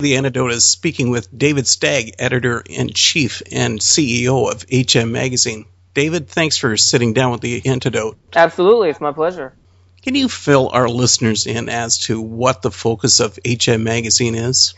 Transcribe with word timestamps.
The 0.00 0.16
Antidote 0.16 0.52
is 0.52 0.64
speaking 0.64 1.10
with 1.10 1.28
David 1.36 1.66
Stagg, 1.66 2.14
editor 2.18 2.62
in 2.64 2.88
chief 2.88 3.42
and 3.52 3.80
CEO 3.80 4.50
of 4.50 4.64
HM 4.72 5.12
Magazine. 5.12 5.66
David, 5.92 6.26
thanks 6.26 6.56
for 6.56 6.74
sitting 6.78 7.12
down 7.12 7.32
with 7.32 7.42
The 7.42 7.60
Antidote. 7.66 8.16
Absolutely, 8.34 8.88
it's 8.88 9.00
my 9.00 9.12
pleasure. 9.12 9.52
Can 10.00 10.14
you 10.14 10.30
fill 10.30 10.70
our 10.72 10.88
listeners 10.88 11.46
in 11.46 11.68
as 11.68 11.98
to 12.06 12.18
what 12.18 12.62
the 12.62 12.70
focus 12.70 13.20
of 13.20 13.38
HM 13.46 13.84
Magazine 13.84 14.34
is? 14.34 14.72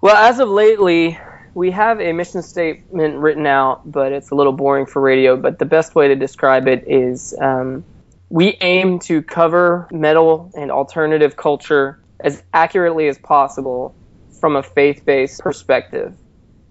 Well, 0.00 0.16
as 0.16 0.40
of 0.40 0.48
lately, 0.48 1.16
we 1.54 1.70
have 1.70 2.00
a 2.00 2.12
mission 2.12 2.42
statement 2.42 3.16
written 3.18 3.46
out, 3.46 3.88
but 3.88 4.10
it's 4.10 4.32
a 4.32 4.34
little 4.34 4.52
boring 4.52 4.86
for 4.86 5.00
radio. 5.00 5.36
But 5.36 5.60
the 5.60 5.64
best 5.64 5.94
way 5.94 6.08
to 6.08 6.16
describe 6.16 6.66
it 6.66 6.88
is 6.88 7.36
um, 7.40 7.84
we 8.30 8.56
aim 8.60 8.98
to 9.00 9.22
cover 9.22 9.86
metal 9.92 10.50
and 10.56 10.72
alternative 10.72 11.36
culture 11.36 12.00
as 12.18 12.42
accurately 12.52 13.06
as 13.06 13.16
possible 13.16 13.94
from 14.44 14.56
a 14.56 14.62
faith 14.62 15.06
based 15.06 15.40
perspective. 15.40 16.14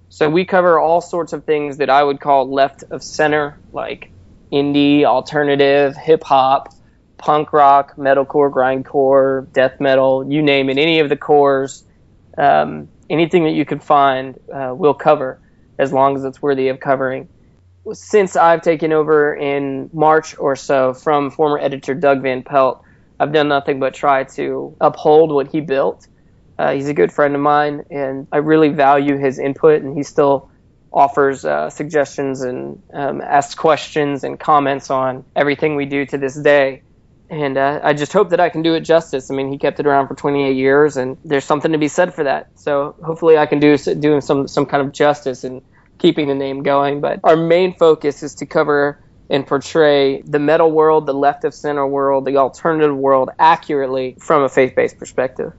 So 0.09 0.29
we 0.29 0.45
cover 0.45 0.79
all 0.79 1.01
sorts 1.01 1.33
of 1.33 1.43
things 1.43 1.77
that 1.77 1.89
I 1.89 2.03
would 2.03 2.19
call 2.19 2.47
left 2.47 2.83
of 2.91 3.01
center, 3.01 3.57
like 3.71 4.11
indie, 4.51 5.05
alternative, 5.05 5.97
hip 5.97 6.23
hop, 6.23 6.71
punk 7.17 7.51
rock, 7.51 7.95
metalcore, 7.95 8.53
grindcore, 8.53 9.51
death 9.53 9.79
metal, 9.79 10.23
you 10.31 10.43
name 10.43 10.69
it, 10.69 10.77
any 10.77 10.99
of 10.99 11.09
the 11.09 11.17
cores, 11.17 11.83
um, 12.37 12.89
anything 13.09 13.45
that 13.45 13.55
you 13.55 13.65
can 13.65 13.79
find, 13.79 14.39
uh, 14.53 14.71
we'll 14.77 14.93
cover 14.93 15.39
as 15.79 15.91
long 15.91 16.15
as 16.15 16.23
it's 16.25 16.39
worthy 16.43 16.67
of 16.67 16.79
covering. 16.79 17.27
Since 17.91 18.35
I've 18.35 18.61
taken 18.61 18.93
over 18.93 19.33
in 19.33 19.89
March 19.93 20.37
or 20.37 20.55
so 20.55 20.93
from 20.93 21.31
former 21.31 21.57
editor 21.57 21.95
Doug 21.95 22.21
Van 22.21 22.43
Pelt, 22.43 22.83
I've 23.19 23.33
done 23.33 23.47
nothing 23.47 23.79
but 23.79 23.95
try 23.95 24.25
to 24.35 24.77
uphold 24.79 25.31
what 25.31 25.51
he 25.51 25.59
built 25.59 26.07
uh, 26.57 26.73
he's 26.73 26.87
a 26.87 26.93
good 26.93 27.11
friend 27.11 27.35
of 27.35 27.41
mine, 27.41 27.85
and 27.89 28.27
I 28.31 28.37
really 28.37 28.69
value 28.69 29.17
his 29.17 29.39
input. 29.39 29.81
And 29.81 29.95
he 29.95 30.03
still 30.03 30.49
offers 30.91 31.43
uh, 31.43 31.69
suggestions 31.69 32.41
and 32.41 32.81
um, 32.93 33.21
asks 33.21 33.55
questions 33.55 34.23
and 34.23 34.39
comments 34.39 34.89
on 34.91 35.25
everything 35.35 35.75
we 35.75 35.85
do 35.85 36.05
to 36.05 36.17
this 36.17 36.35
day. 36.35 36.83
And 37.29 37.57
uh, 37.57 37.79
I 37.83 37.93
just 37.93 38.13
hope 38.13 38.29
that 38.29 38.39
I 38.39 38.49
can 38.49 38.61
do 38.61 38.75
it 38.75 38.81
justice. 38.81 39.31
I 39.31 39.33
mean, 39.33 39.51
he 39.51 39.57
kept 39.57 39.79
it 39.79 39.87
around 39.87 40.07
for 40.07 40.13
28 40.13 40.55
years, 40.55 40.97
and 40.97 41.17
there's 41.25 41.45
something 41.45 41.71
to 41.71 41.79
be 41.79 41.87
said 41.87 42.13
for 42.13 42.25
that. 42.25 42.49
So 42.55 42.95
hopefully, 43.03 43.37
I 43.37 43.47
can 43.47 43.59
do 43.59 43.75
do 43.77 44.21
some 44.21 44.47
some 44.47 44.65
kind 44.67 44.85
of 44.85 44.93
justice 44.93 45.43
in 45.43 45.63
keeping 45.97 46.27
the 46.27 46.35
name 46.35 46.61
going. 46.61 47.01
But 47.01 47.21
our 47.23 47.35
main 47.35 47.73
focus 47.73 48.21
is 48.21 48.35
to 48.35 48.45
cover 48.45 48.99
and 49.29 49.47
portray 49.47 50.21
the 50.21 50.37
metal 50.37 50.71
world, 50.71 51.07
the 51.07 51.13
left 51.13 51.43
of 51.43 51.53
center 51.55 51.87
world, 51.87 52.25
the 52.25 52.37
alternative 52.37 52.95
world 52.95 53.29
accurately 53.39 54.15
from 54.19 54.43
a 54.43 54.49
faith-based 54.49 54.99
perspective. 54.99 55.53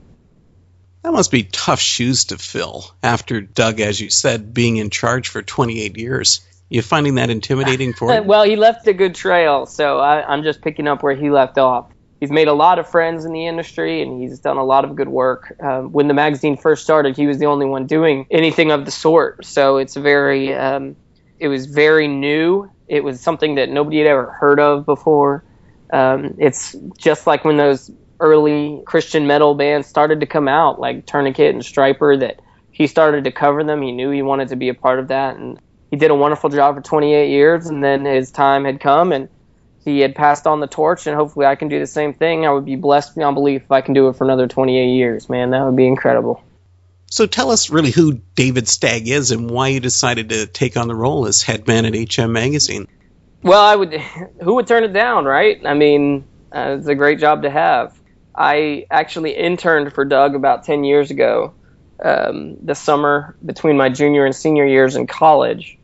That 1.05 1.13
must 1.13 1.29
be 1.29 1.43
tough 1.43 1.79
shoes 1.79 2.25
to 2.25 2.37
fill 2.39 2.83
after 3.03 3.39
Doug, 3.39 3.79
as 3.79 4.01
you 4.01 4.09
said, 4.09 4.55
being 4.55 4.77
in 4.77 4.89
charge 4.89 5.29
for 5.29 5.43
28 5.43 5.99
years. 5.99 6.43
You 6.67 6.81
finding 6.81 7.13
that 7.15 7.29
intimidating 7.29 7.93
for 7.93 8.11
him? 8.11 8.25
well, 8.25 8.43
he 8.43 8.55
left 8.55 8.87
a 8.87 8.93
good 8.93 9.13
trail, 9.13 9.67
so 9.67 9.99
I, 9.99 10.33
am 10.33 10.41
just 10.41 10.63
picking 10.63 10.87
up 10.87 11.03
where 11.03 11.13
he 11.13 11.29
left 11.29 11.59
off. 11.59 11.91
He's 12.19 12.31
made 12.31 12.47
a 12.47 12.53
lot 12.53 12.79
of 12.79 12.89
friends 12.89 13.23
in 13.23 13.33
the 13.33 13.45
industry, 13.45 14.01
and 14.01 14.19
he's 14.19 14.39
done 14.39 14.57
a 14.57 14.63
lot 14.63 14.83
of 14.83 14.95
good 14.95 15.07
work. 15.07 15.55
Um, 15.61 15.91
when 15.91 16.07
the 16.07 16.15
magazine 16.15 16.57
first 16.57 16.83
started, 16.83 17.15
he 17.15 17.27
was 17.27 17.37
the 17.37 17.45
only 17.45 17.67
one 17.67 17.85
doing 17.85 18.25
anything 18.31 18.71
of 18.71 18.85
the 18.85 18.91
sort. 18.91 19.45
So 19.45 19.77
it's 19.77 19.95
very, 19.95 20.55
um, 20.55 20.95
it 21.37 21.49
was 21.49 21.67
very 21.67 22.07
new. 22.07 22.71
It 22.87 23.03
was 23.03 23.21
something 23.21 23.55
that 23.55 23.69
nobody 23.69 23.99
had 23.99 24.07
ever 24.07 24.31
heard 24.31 24.59
of 24.59 24.87
before. 24.87 25.43
Um, 25.93 26.33
it's 26.39 26.75
just 26.97 27.27
like 27.27 27.45
when 27.45 27.57
those 27.57 27.91
early 28.25 28.81
Christian 28.85 29.27
metal 29.27 29.55
bands 29.55 29.87
started 29.87 30.19
to 30.19 30.25
come 30.25 30.47
out, 30.47 30.79
like 30.79 31.05
Tourniquet 31.05 31.53
and 31.53 31.61
Stryper, 31.61 32.19
that 32.19 32.41
he 32.71 32.87
started 32.87 33.23
to 33.23 33.31
cover 33.31 33.63
them. 33.63 33.81
He 33.81 33.91
knew 33.91 34.09
he 34.09 34.21
wanted 34.21 34.49
to 34.49 34.55
be 34.55 34.69
a 34.69 34.73
part 34.73 34.99
of 34.99 35.07
that, 35.09 35.37
and 35.37 35.59
he 35.91 35.97
did 35.97 36.11
a 36.11 36.15
wonderful 36.15 36.49
job 36.49 36.75
for 36.75 36.81
28 36.81 37.29
years. 37.29 37.67
And 37.67 37.83
then 37.83 38.03
his 38.05 38.31
time 38.31 38.65
had 38.65 38.79
come, 38.79 39.11
and 39.11 39.29
he 39.83 39.99
had 39.99 40.15
passed 40.15 40.47
on 40.47 40.59
the 40.59 40.67
torch, 40.67 41.07
and 41.07 41.15
hopefully 41.15 41.45
I 41.45 41.55
can 41.55 41.67
do 41.67 41.79
the 41.79 41.87
same 41.87 42.13
thing. 42.13 42.45
I 42.45 42.51
would 42.51 42.65
be 42.65 42.75
blessed 42.75 43.15
beyond 43.15 43.35
belief 43.35 43.63
if 43.63 43.71
I 43.71 43.81
can 43.81 43.93
do 43.93 44.09
it 44.09 44.15
for 44.15 44.23
another 44.23 44.47
28 44.47 44.87
years. 44.87 45.29
Man, 45.29 45.51
that 45.51 45.63
would 45.63 45.75
be 45.75 45.87
incredible. 45.87 46.43
So 47.07 47.27
tell 47.27 47.51
us 47.51 47.69
really 47.69 47.91
who 47.91 48.19
David 48.33 48.67
Stagg 48.67 49.07
is 49.07 49.31
and 49.31 49.49
why 49.49 49.69
you 49.69 49.79
decided 49.79 50.29
to 50.29 50.47
take 50.47 50.75
on 50.75 50.87
the 50.87 50.95
role 50.95 51.27
as 51.27 51.43
head 51.43 51.67
man 51.67 51.85
at 51.85 51.93
HM 51.93 52.33
Magazine. 52.33 52.87
Well, 53.43 53.61
I 53.61 53.75
would. 53.75 53.93
Who 54.41 54.55
would 54.55 54.67
turn 54.67 54.83
it 54.83 54.91
down, 54.91 55.25
right? 55.25 55.61
I 55.65 55.75
mean, 55.75 56.25
uh, 56.51 56.77
it's 56.79 56.87
a 56.87 56.95
great 56.95 57.19
job 57.19 57.43
to 57.43 57.49
have. 57.49 57.97
I 58.37 58.85
actually 58.91 59.35
interned 59.35 59.93
for 59.93 60.05
Doug 60.05 60.35
about 60.35 60.63
10 60.63 60.83
years 60.83 61.11
ago, 61.11 61.53
um, 62.03 62.57
the 62.61 62.75
summer 62.75 63.35
between 63.45 63.77
my 63.77 63.89
junior 63.89 64.25
and 64.25 64.35
senior 64.35 64.65
years 64.65 64.95
in 64.95 65.07
college. 65.07 65.77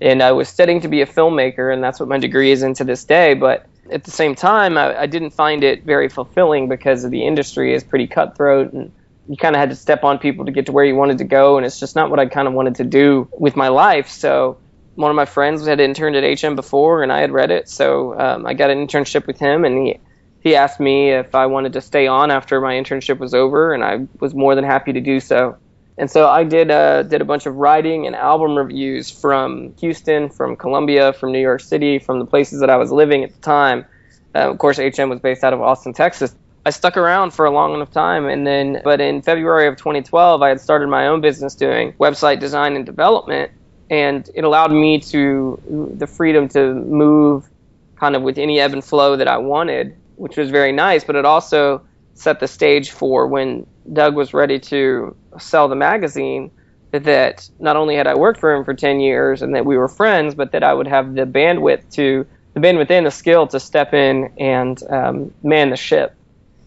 And 0.00 0.22
I 0.22 0.32
was 0.32 0.48
studying 0.48 0.80
to 0.82 0.88
be 0.88 1.00
a 1.00 1.06
filmmaker, 1.06 1.72
and 1.72 1.82
that's 1.82 1.98
what 1.98 2.08
my 2.08 2.18
degree 2.18 2.52
is 2.52 2.62
in 2.62 2.74
to 2.74 2.84
this 2.84 3.04
day. 3.04 3.34
But 3.34 3.66
at 3.90 4.04
the 4.04 4.10
same 4.10 4.34
time, 4.34 4.76
I, 4.76 5.00
I 5.00 5.06
didn't 5.06 5.30
find 5.30 5.64
it 5.64 5.84
very 5.84 6.08
fulfilling 6.08 6.68
because 6.68 7.08
the 7.08 7.24
industry 7.24 7.74
is 7.74 7.82
pretty 7.82 8.06
cutthroat 8.06 8.72
and 8.72 8.92
you 9.28 9.36
kind 9.36 9.56
of 9.56 9.60
had 9.60 9.70
to 9.70 9.76
step 9.76 10.04
on 10.04 10.18
people 10.18 10.44
to 10.44 10.52
get 10.52 10.66
to 10.66 10.72
where 10.72 10.84
you 10.84 10.94
wanted 10.94 11.18
to 11.18 11.24
go. 11.24 11.56
And 11.56 11.66
it's 11.66 11.80
just 11.80 11.96
not 11.96 12.10
what 12.10 12.20
I 12.20 12.26
kind 12.26 12.46
of 12.46 12.54
wanted 12.54 12.76
to 12.76 12.84
do 12.84 13.28
with 13.32 13.56
my 13.56 13.68
life. 13.68 14.08
So 14.08 14.58
one 14.94 15.10
of 15.10 15.16
my 15.16 15.24
friends 15.24 15.66
had 15.66 15.80
interned 15.80 16.16
at 16.16 16.40
HM 16.40 16.56
before, 16.56 17.02
and 17.02 17.12
I 17.12 17.20
had 17.20 17.30
read 17.30 17.50
it. 17.50 17.68
So 17.68 18.18
um, 18.18 18.46
I 18.46 18.54
got 18.54 18.70
an 18.70 18.86
internship 18.86 19.26
with 19.26 19.38
him, 19.38 19.64
and 19.64 19.86
he 19.86 20.00
he 20.46 20.54
asked 20.54 20.78
me 20.78 21.10
if 21.10 21.34
I 21.34 21.46
wanted 21.46 21.72
to 21.72 21.80
stay 21.80 22.06
on 22.06 22.30
after 22.30 22.60
my 22.60 22.74
internship 22.74 23.18
was 23.18 23.34
over, 23.34 23.74
and 23.74 23.82
I 23.82 24.06
was 24.20 24.32
more 24.32 24.54
than 24.54 24.62
happy 24.62 24.92
to 24.92 25.00
do 25.00 25.18
so. 25.18 25.56
And 25.98 26.08
so 26.08 26.28
I 26.28 26.44
did 26.44 26.70
uh, 26.70 27.02
did 27.02 27.20
a 27.20 27.24
bunch 27.24 27.46
of 27.46 27.56
writing 27.56 28.06
and 28.06 28.14
album 28.14 28.56
reviews 28.56 29.10
from 29.10 29.74
Houston, 29.80 30.28
from 30.28 30.54
Columbia, 30.54 31.12
from 31.14 31.32
New 31.32 31.40
York 31.40 31.62
City, 31.62 31.98
from 31.98 32.20
the 32.20 32.26
places 32.26 32.60
that 32.60 32.70
I 32.70 32.76
was 32.76 32.92
living 32.92 33.24
at 33.24 33.32
the 33.32 33.40
time. 33.40 33.86
Uh, 34.36 34.48
of 34.50 34.58
course, 34.58 34.78
HM 34.78 35.08
was 35.08 35.18
based 35.18 35.42
out 35.42 35.52
of 35.52 35.60
Austin, 35.60 35.92
Texas. 35.92 36.32
I 36.64 36.70
stuck 36.70 36.96
around 36.96 37.32
for 37.32 37.44
a 37.44 37.50
long 37.50 37.74
enough 37.74 37.90
time, 37.90 38.26
and 38.26 38.46
then, 38.46 38.82
but 38.84 39.00
in 39.00 39.22
February 39.22 39.66
of 39.66 39.76
2012, 39.76 40.42
I 40.42 40.48
had 40.48 40.60
started 40.60 40.88
my 40.88 41.08
own 41.08 41.20
business 41.22 41.56
doing 41.56 41.92
website 41.94 42.38
design 42.38 42.76
and 42.76 42.86
development, 42.86 43.50
and 43.90 44.30
it 44.32 44.44
allowed 44.44 44.70
me 44.70 45.00
to 45.00 45.60
the 45.96 46.06
freedom 46.06 46.48
to 46.50 46.72
move 46.72 47.48
kind 47.96 48.14
of 48.14 48.22
with 48.22 48.38
any 48.38 48.60
ebb 48.60 48.74
and 48.74 48.84
flow 48.84 49.16
that 49.16 49.26
I 49.26 49.38
wanted 49.38 49.96
which 50.16 50.36
was 50.36 50.50
very 50.50 50.72
nice, 50.72 51.04
but 51.04 51.16
it 51.16 51.24
also 51.24 51.82
set 52.14 52.40
the 52.40 52.48
stage 52.48 52.90
for 52.90 53.26
when 53.26 53.66
Doug 53.92 54.14
was 54.14 54.34
ready 54.34 54.58
to 54.58 55.14
sell 55.38 55.68
the 55.68 55.76
magazine 55.76 56.50
that 56.92 57.48
not 57.58 57.76
only 57.76 57.94
had 57.94 58.06
I 58.06 58.14
worked 58.14 58.40
for 58.40 58.54
him 58.54 58.64
for 58.64 58.74
10 58.74 59.00
years 59.00 59.42
and 59.42 59.54
that 59.54 59.66
we 59.66 59.76
were 59.76 59.88
friends, 59.88 60.34
but 60.34 60.52
that 60.52 60.62
I 60.64 60.72
would 60.72 60.86
have 60.86 61.14
the 61.14 61.26
bandwidth 61.26 61.90
to, 61.92 62.26
the 62.54 62.60
bandwidth 62.60 62.90
and 62.90 63.06
the 63.06 63.10
skill 63.10 63.46
to 63.48 63.60
step 63.60 63.92
in 63.92 64.32
and 64.38 64.82
um, 64.90 65.34
man 65.42 65.70
the 65.70 65.76
ship. 65.76 66.16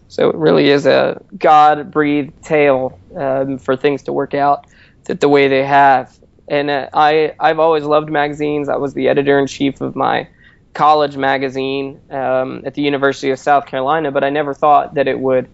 So 0.08 0.28
it 0.30 0.36
really 0.36 0.68
is 0.68 0.86
a 0.86 1.22
God 1.36 1.90
breathed 1.90 2.42
tale 2.42 2.98
um, 3.16 3.58
for 3.58 3.76
things 3.76 4.02
to 4.04 4.12
work 4.12 4.34
out 4.34 4.66
that 5.04 5.20
the 5.20 5.28
way 5.28 5.48
they 5.48 5.64
have. 5.64 6.16
And 6.48 6.68
uh, 6.68 6.88
I, 6.92 7.34
I've 7.38 7.60
always 7.60 7.84
loved 7.84 8.10
magazines. 8.10 8.68
I 8.68 8.76
was 8.76 8.94
the 8.94 9.08
editor 9.08 9.38
in 9.38 9.46
chief 9.46 9.80
of 9.80 9.94
my 9.94 10.28
college 10.74 11.16
magazine 11.16 12.00
um, 12.10 12.62
at 12.64 12.74
the 12.74 12.82
University 12.82 13.30
of 13.30 13.38
South 13.38 13.66
Carolina, 13.66 14.10
but 14.10 14.24
I 14.24 14.30
never 14.30 14.54
thought 14.54 14.94
that 14.94 15.08
it 15.08 15.18
would 15.18 15.48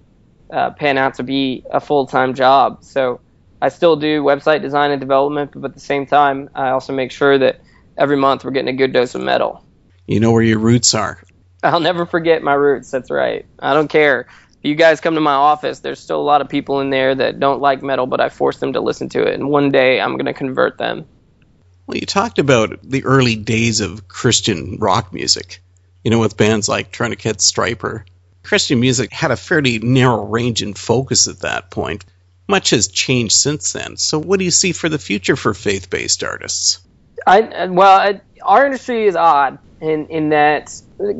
uh, 0.50 0.71
pan 0.71 0.99
out 0.99 1.15
to 1.15 1.22
be 1.22 1.65
a 1.71 1.81
full 1.81 2.06
time 2.06 2.34
job. 2.34 2.84
So 2.84 3.21
I 3.60 3.69
still 3.71 3.97
do 3.97 4.22
website 4.22 4.62
design 4.62 4.91
and 4.91 5.00
development, 5.00 5.53
but 5.55 5.71
at 5.71 5.75
the 5.75 5.81
same 5.81 6.06
time, 6.06 6.50
I 6.55 6.71
also 6.71 6.93
make 6.93 7.10
sure 7.10 7.38
that 7.38 7.60
every 7.97 8.16
month 8.16 8.44
we're 8.44 8.50
getting 8.50 8.75
a 8.75 8.76
good 8.76 8.93
dose 8.93 9.15
of 9.15 9.22
metal. 9.22 9.65
You 10.06 10.21
know 10.21 10.31
where 10.31 10.43
your 10.43 10.59
roots 10.59 10.94
are. 10.94 11.22
I'll 11.62 11.81
never 11.81 12.06
forget 12.06 12.43
my 12.43 12.55
roots. 12.55 12.91
That's 12.91 13.10
right. 13.10 13.44
I 13.59 13.75
don't 13.75 13.88
care. 13.88 14.28
If 14.59 14.71
you 14.71 14.75
guys 14.75 15.00
come 15.00 15.15
to 15.15 15.21
my 15.21 15.32
office, 15.32 15.81
there's 15.81 15.99
still 15.99 16.21
a 16.21 16.22
lot 16.22 16.41
of 16.41 16.49
people 16.49 16.81
in 16.81 16.91
there 16.91 17.15
that 17.15 17.41
don't 17.41 17.60
like 17.60 17.82
metal, 17.82 18.06
but 18.06 18.21
I 18.21 18.28
force 18.28 18.59
them 18.59 18.72
to 18.75 18.81
listen 18.81 19.09
to 19.10 19.22
it. 19.22 19.35
And 19.35 19.49
one 19.49 19.70
day 19.70 20.00
I'm 20.00 20.12
going 20.12 20.26
to 20.26 20.35
convert 20.35 20.79
them. 20.79 21.06
Well, 21.87 21.99
you 21.99 22.06
talked 22.06 22.38
about 22.38 22.83
the 22.83 23.05
early 23.05 23.37
days 23.37 23.81
of 23.81 24.09
Christian 24.09 24.79
rock 24.79 25.12
music, 25.12 25.62
you 26.03 26.11
know, 26.11 26.19
with 26.19 26.37
bands 26.37 26.69
like 26.69 26.91
Tourniquet 26.91 27.38
Stryper. 27.38 28.05
Christian 28.43 28.81
music 28.81 29.12
had 29.12 29.31
a 29.31 29.37
fairly 29.37 29.79
narrow 29.79 30.25
range 30.25 30.62
and 30.62 30.77
focus 30.77 31.29
at 31.29 31.41
that 31.41 31.71
point. 31.71 32.05
Much 32.49 32.71
has 32.71 32.88
changed 32.88 33.35
since 33.35 33.73
then. 33.73 33.97
So, 33.97 34.19
what 34.19 34.38
do 34.38 34.44
you 34.44 34.50
see 34.50 34.73
for 34.73 34.88
the 34.88 34.99
future 34.99 35.37
for 35.37 35.53
faith 35.55 35.91
based 35.91 36.23
artists? 36.23 36.81
I, 37.27 37.67
well, 37.67 37.99
I, 37.99 38.21
our 38.43 38.67
industry 38.67 39.06
is 39.06 39.17
odd 39.17 39.59
in, 39.81 40.06
in 40.06 40.29
that 40.31 40.73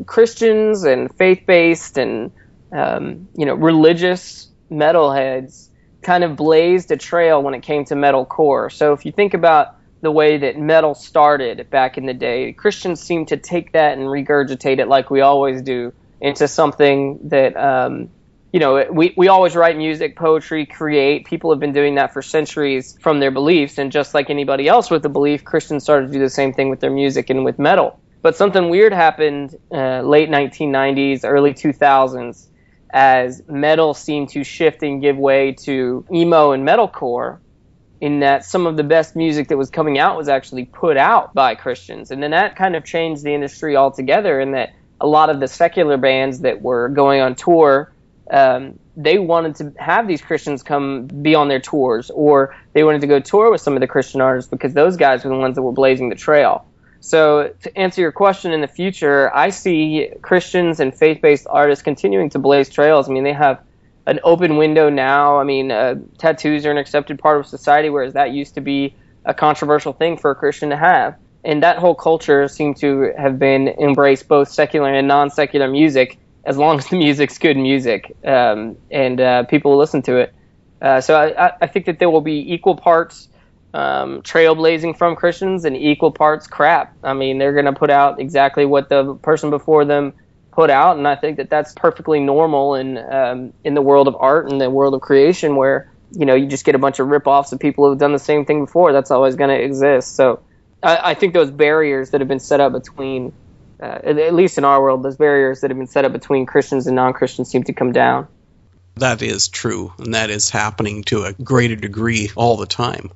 Christians 0.05 0.83
and 0.83 1.13
faith 1.15 1.43
based 1.45 1.97
and 1.97 2.31
um, 2.71 3.27
you 3.35 3.45
know 3.45 3.55
religious 3.55 4.47
metalheads 4.71 5.69
kind 6.01 6.23
of 6.23 6.35
blazed 6.35 6.91
a 6.91 6.97
trail 6.97 7.41
when 7.41 7.53
it 7.53 7.61
came 7.61 7.85
to 7.85 7.95
metalcore. 7.95 8.71
So 8.71 8.93
if 8.93 9.05
you 9.05 9.11
think 9.11 9.33
about 9.33 9.76
the 10.01 10.11
way 10.11 10.37
that 10.37 10.57
metal 10.57 10.93
started 10.93 11.69
back 11.69 11.97
in 11.97 12.05
the 12.05 12.13
day. 12.13 12.53
Christians 12.53 13.01
seem 13.01 13.25
to 13.27 13.37
take 13.37 13.71
that 13.73 13.97
and 13.97 14.07
regurgitate 14.07 14.79
it 14.79 14.87
like 14.87 15.09
we 15.09 15.21
always 15.21 15.61
do 15.61 15.93
into 16.21 16.47
something 16.47 17.19
that 17.29 17.55
um, 17.57 18.09
you 18.53 18.59
know, 18.59 18.85
we, 18.91 19.13
we 19.17 19.27
always 19.27 19.55
write 19.55 19.77
music, 19.77 20.15
poetry, 20.15 20.65
create. 20.65 21.25
People 21.25 21.51
have 21.51 21.59
been 21.59 21.73
doing 21.73 21.95
that 21.95 22.13
for 22.13 22.21
centuries 22.21 22.97
from 23.01 23.19
their 23.19 23.31
beliefs. 23.31 23.77
And 23.77 23.91
just 23.91 24.13
like 24.13 24.29
anybody 24.29 24.67
else 24.67 24.89
with 24.89 25.05
a 25.05 25.09
belief, 25.09 25.43
Christians 25.43 25.83
started 25.83 26.07
to 26.07 26.13
do 26.13 26.19
the 26.19 26.29
same 26.29 26.53
thing 26.53 26.69
with 26.69 26.79
their 26.79 26.91
music 26.91 27.29
and 27.29 27.43
with 27.43 27.59
metal. 27.59 27.99
But 28.21 28.35
something 28.35 28.69
weird 28.69 28.93
happened 28.93 29.55
uh, 29.71 30.01
late 30.01 30.29
1990s, 30.29 31.21
early 31.23 31.53
2000s, 31.53 32.47
as 32.89 33.41
metal 33.47 33.93
seemed 33.93 34.29
to 34.29 34.43
shift 34.43 34.81
and 34.81 35.01
give 35.01 35.17
way 35.17 35.51
to 35.65 36.05
emo 36.11 36.51
and 36.51 36.67
metalcore 36.67 37.39
in 37.99 38.19
that 38.19 38.45
some 38.45 38.67
of 38.67 38.77
the 38.77 38.83
best 38.83 39.15
music 39.15 39.47
that 39.47 39.57
was 39.57 39.69
coming 39.69 39.97
out 39.97 40.17
was 40.17 40.29
actually 40.29 40.65
put 40.65 40.97
out 40.97 41.33
by 41.33 41.55
Christians. 41.55 42.11
And 42.11 42.21
then 42.21 42.31
that 42.31 42.55
kind 42.55 42.75
of 42.75 42.85
changed 42.85 43.23
the 43.23 43.33
industry 43.33 43.75
altogether 43.75 44.39
in 44.39 44.51
that 44.51 44.73
a 45.01 45.07
lot 45.07 45.29
of 45.29 45.39
the 45.39 45.47
secular 45.47 45.97
bands 45.97 46.39
that 46.41 46.61
were 46.61 46.89
going 46.89 47.21
on 47.21 47.35
tour 47.35 47.91
um, 48.29 48.79
they 48.95 49.19
wanted 49.19 49.55
to 49.55 49.73
have 49.81 50.07
these 50.07 50.21
Christians 50.21 50.63
come 50.63 51.07
be 51.07 51.35
on 51.35 51.47
their 51.47 51.59
tours, 51.59 52.09
or 52.09 52.55
they 52.73 52.83
wanted 52.83 53.01
to 53.01 53.07
go 53.07 53.19
tour 53.19 53.51
with 53.51 53.61
some 53.61 53.75
of 53.75 53.79
the 53.79 53.87
Christian 53.87 54.21
artists 54.21 54.49
because 54.49 54.73
those 54.73 54.97
guys 54.97 55.23
were 55.23 55.29
the 55.29 55.37
ones 55.37 55.55
that 55.55 55.61
were 55.61 55.71
blazing 55.71 56.09
the 56.09 56.15
trail. 56.15 56.65
So, 56.99 57.53
to 57.61 57.77
answer 57.77 58.01
your 58.01 58.11
question, 58.11 58.51
in 58.51 58.61
the 58.61 58.67
future, 58.67 59.33
I 59.33 59.49
see 59.49 60.09
Christians 60.21 60.79
and 60.79 60.93
faith 60.93 61.21
based 61.21 61.45
artists 61.47 61.83
continuing 61.83 62.29
to 62.31 62.39
blaze 62.39 62.69
trails. 62.69 63.07
I 63.07 63.13
mean, 63.13 63.23
they 63.23 63.33
have 63.33 63.61
an 64.07 64.19
open 64.23 64.57
window 64.57 64.89
now. 64.89 65.37
I 65.37 65.43
mean, 65.43 65.69
uh, 65.69 65.95
tattoos 66.17 66.65
are 66.65 66.71
an 66.71 66.77
accepted 66.77 67.19
part 67.19 67.39
of 67.39 67.45
society, 67.45 67.89
whereas 67.89 68.13
that 68.13 68.31
used 68.31 68.55
to 68.55 68.61
be 68.61 68.95
a 69.25 69.33
controversial 69.33 69.93
thing 69.93 70.17
for 70.17 70.31
a 70.31 70.35
Christian 70.35 70.69
to 70.69 70.77
have. 70.77 71.15
And 71.43 71.61
that 71.61 71.77
whole 71.77 71.93
culture 71.93 72.47
seemed 72.47 72.77
to 72.77 73.13
have 73.17 73.37
been 73.37 73.67
embraced 73.67 74.27
both 74.27 74.49
secular 74.49 74.91
and 74.91 75.07
non 75.07 75.29
secular 75.29 75.67
music 75.67 76.17
as 76.45 76.57
long 76.57 76.79
as 76.79 76.87
the 76.87 76.97
music's 76.97 77.37
good 77.37 77.57
music 77.57 78.15
um, 78.25 78.77
and 78.89 79.19
uh, 79.19 79.43
people 79.43 79.77
listen 79.77 80.01
to 80.03 80.15
it. 80.15 80.33
Uh, 80.81 81.01
so 81.01 81.15
I, 81.15 81.53
I, 81.59 81.67
think 81.67 81.87
that 81.87 81.99
there 81.99 82.09
will 82.09 82.21
be 82.21 82.53
equal 82.53 82.75
parts 82.75 83.27
um, 83.73 84.21
trailblazing 84.21 84.97
from 84.97 85.15
Christians 85.15 85.65
and 85.65 85.75
equal 85.75 86.11
parts 86.11 86.47
crap. 86.47 86.95
I 87.03 87.13
mean, 87.13 87.39
they're 87.39 87.53
going 87.53 87.65
to 87.65 87.73
put 87.73 87.89
out 87.89 88.19
exactly 88.19 88.65
what 88.65 88.87
the 88.87 89.15
person 89.15 89.49
before 89.49 89.85
them 89.85 90.13
put 90.57 90.71
out, 90.71 90.97
and 90.97 91.07
I 91.07 91.15
think 91.15 91.37
that 91.37 91.51
that's 91.51 91.71
perfectly 91.73 92.19
normal 92.19 92.73
in 92.73 92.97
um, 92.97 93.53
in 93.63 93.75
the 93.75 93.81
world 93.81 94.07
of 94.07 94.15
art 94.19 94.51
and 94.51 94.59
the 94.59 94.71
world 94.71 94.95
of 94.95 95.01
creation, 95.01 95.55
where 95.55 95.93
you 96.11 96.25
know 96.25 96.33
you 96.33 96.47
just 96.47 96.65
get 96.65 96.73
a 96.73 96.79
bunch 96.79 96.97
of 96.97 97.07
rip-offs 97.07 97.51
of 97.51 97.59
people 97.59 97.87
who've 97.87 97.99
done 97.99 98.11
the 98.11 98.19
same 98.19 98.43
thing 98.43 98.65
before. 98.65 98.91
That's 98.91 99.11
always 99.11 99.35
going 99.35 99.55
to 99.55 99.63
exist. 99.63 100.15
So 100.15 100.41
I, 100.81 101.11
I 101.11 101.13
think 101.13 101.35
those 101.35 101.51
barriers 101.51 102.09
that 102.09 102.21
have 102.21 102.27
been 102.27 102.39
set 102.39 102.59
up 102.59 102.73
between 102.73 103.33
uh, 103.79 103.99
at 104.03 104.33
least 104.33 104.57
in 104.57 104.65
our 104.65 104.81
world, 104.81 105.03
those 105.03 105.17
barriers 105.17 105.61
that 105.61 105.69
have 105.69 105.77
been 105.77 105.85
set 105.85 106.05
up 106.05 106.11
between 106.11 106.47
Christians 106.47 106.87
and 106.87 106.95
non 106.95 107.13
Christians 107.13 107.49
seem 107.49 107.63
to 107.65 107.73
come 107.73 107.91
down. 107.91 108.27
That 108.95 109.21
is 109.21 109.49
true, 109.49 109.93
and 109.99 110.15
that 110.15 110.31
is 110.31 110.49
happening 110.49 111.03
to 111.03 111.25
a 111.25 111.33
greater 111.33 111.75
degree 111.75 112.31
all 112.35 112.57
the 112.57 112.65
time. 112.65 113.11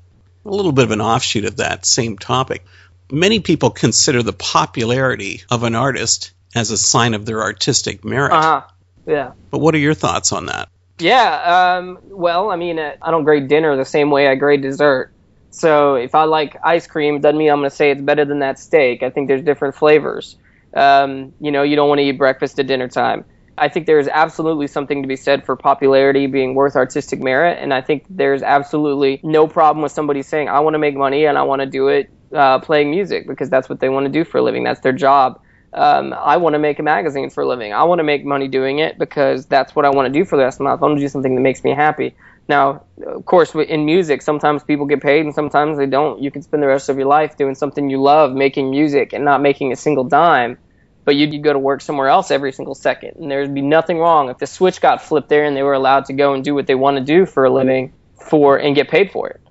A 0.46 0.50
little 0.52 0.74
bit 0.74 0.86
of 0.86 0.92
an 0.92 1.02
offshoot 1.02 1.46
of 1.46 1.58
that 1.58 1.88
same 1.88 2.20
topic. 2.20 2.64
Many 3.12 3.40
people 3.40 3.72
consider 3.72 4.22
the 4.22 4.32
popularity 4.32 5.42
of 5.50 5.64
an 5.64 5.74
artist 5.74 6.34
as 6.56 6.72
a 6.72 6.78
sign 6.78 7.14
of 7.14 7.26
their 7.26 7.42
artistic 7.42 8.04
merit. 8.04 8.34
Uh-huh. 8.34 8.62
Yeah. 9.06 9.32
But 9.50 9.60
what 9.60 9.76
are 9.76 9.80
your 9.80 9.94
thoughts 9.94 10.32
on 10.32 10.48
that? 10.48 10.70
Yeah. 11.00 11.78
Um, 11.78 12.00
well, 12.04 12.52
I 12.52 12.56
mean, 12.56 12.80
uh, 12.80 12.96
I 13.02 13.12
don't 13.12 13.24
grade 13.24 13.48
dinner 13.48 13.76
the 13.76 13.86
same 13.86 14.12
way 14.12 14.28
I 14.28 14.36
grade 14.36 14.62
dessert. 14.62 15.12
So 15.50 15.96
if 15.96 16.16
I 16.16 16.24
like 16.24 16.56
ice 16.64 16.88
cream, 16.88 17.20
doesn't 17.20 17.38
mean 17.38 17.50
I'm 17.50 17.60
going 17.60 17.70
to 17.70 17.76
say 17.76 17.92
it's 17.92 18.02
better 18.02 18.26
than 18.26 18.40
that 18.40 18.60
steak. 18.60 19.04
I 19.04 19.10
think 19.10 19.28
there's 19.28 19.42
different 19.42 19.76
flavors. 19.76 20.38
Um, 20.74 21.34
you 21.40 21.52
know, 21.52 21.64
you 21.64 21.76
don't 21.76 21.90
want 21.90 22.00
to 22.00 22.04
eat 22.04 22.18
breakfast 22.18 22.58
at 22.60 22.68
dinner 22.68 22.88
time. 22.88 23.26
I 23.58 23.68
think 23.68 23.86
there 23.86 24.00
is 24.00 24.08
absolutely 24.08 24.68
something 24.68 25.02
to 25.02 25.08
be 25.08 25.18
said 25.18 25.46
for 25.46 25.56
popularity 25.58 26.26
being 26.26 26.56
worth 26.56 26.76
artistic 26.76 27.20
merit, 27.20 27.60
and 27.62 27.74
I 27.74 27.82
think 27.82 28.06
there's 28.10 28.42
absolutely 28.42 29.20
no 29.24 29.46
problem 29.46 29.84
with 29.84 29.92
somebody 29.92 30.22
saying, 30.22 30.48
"I 30.48 30.62
want 30.62 30.74
to 30.74 30.80
make 30.80 30.96
money 30.96 31.26
and 31.26 31.38
I 31.38 31.44
want 31.44 31.62
to 31.62 31.66
do 31.66 31.90
it 31.90 32.10
uh, 32.34 32.60
playing 32.60 32.90
music 32.90 33.28
because 33.28 33.50
that's 33.50 33.70
what 33.70 33.82
they 33.82 33.90
want 33.90 34.06
to 34.06 34.12
do 34.12 34.24
for 34.24 34.38
a 34.38 34.42
living. 34.42 34.64
That's 34.64 34.80
their 34.80 34.94
job." 34.94 35.40
Um, 35.74 36.14
I 36.14 36.38
want 36.38 36.54
to 36.54 36.60
make 36.60 36.80
a 36.80 36.84
magazine 36.84 37.30
for 37.30 37.44
a 37.44 37.48
living. 37.48 37.72
I 37.72 37.84
want 37.86 38.00
to 38.00 38.04
make 38.04 38.26
money 38.26 38.48
doing 38.48 38.80
it 38.80 38.98
because 38.98 39.46
that's 39.46 39.74
what 39.74 39.86
I 39.86 39.90
want 39.90 40.12
to 40.12 40.20
do 40.20 40.26
for 40.26 40.36
the 40.36 40.44
rest 40.44 40.60
of 40.60 40.66
my 40.66 40.72
life. 40.72 40.82
I 40.82 40.86
want 40.86 40.98
to 40.98 41.04
do 41.04 41.08
something 41.08 41.36
that 41.36 41.42
makes 41.42 41.64
me 41.64 41.74
happy. 41.74 42.16
Now, 42.50 42.84
of 43.06 43.26
course, 43.26 43.56
in 43.56 43.86
music, 43.86 44.22
sometimes 44.22 44.64
people 44.64 44.86
get 44.86 45.02
paid 45.02 45.26
and 45.26 45.34
sometimes 45.34 45.78
they 45.78 45.86
don't. 45.86 46.22
You 46.22 46.32
can 46.32 46.42
spend 46.42 46.62
the 46.62 46.68
rest 46.68 46.90
of 46.90 46.98
your 46.98 47.08
life 47.08 47.38
doing 47.38 47.56
something 47.56 47.90
you 47.90 48.02
love, 48.02 48.34
making 48.34 48.70
music, 48.70 49.14
and 49.14 49.24
not 49.24 49.42
making 49.42 49.72
a 49.72 49.76
single 49.76 50.04
dime. 50.04 50.58
But 51.04 51.16
you'd, 51.16 51.42
go 51.42 51.54
to 51.54 51.60
work 51.60 51.82
somewhere 51.82 52.10
else 52.10 52.30
every 52.30 52.52
single 52.52 52.76
second, 52.76 53.16
and 53.16 53.32
there'd 53.32 53.56
be 53.56 53.62
nothing 53.62 53.98
wrong 53.98 54.30
if 54.30 54.38
the 54.38 54.46
switch 54.46 54.82
got 54.82 55.02
flipped 55.02 55.30
there 55.30 55.46
and 55.46 55.58
they 55.58 55.64
were 55.64 55.74
allowed 55.74 56.06
to 56.06 56.14
go 56.14 56.36
and 56.36 56.44
do 56.44 56.54
what 56.54 56.68
they 56.68 56.76
want 56.76 56.98
to 56.98 57.04
do 57.04 57.26
for 57.26 57.44
a 57.46 57.50
living 57.50 57.94
for 58.14 58.58
and 58.58 58.76
get 58.76 58.88
paid 58.88 59.12
for 59.12 59.30
it. 59.30 59.42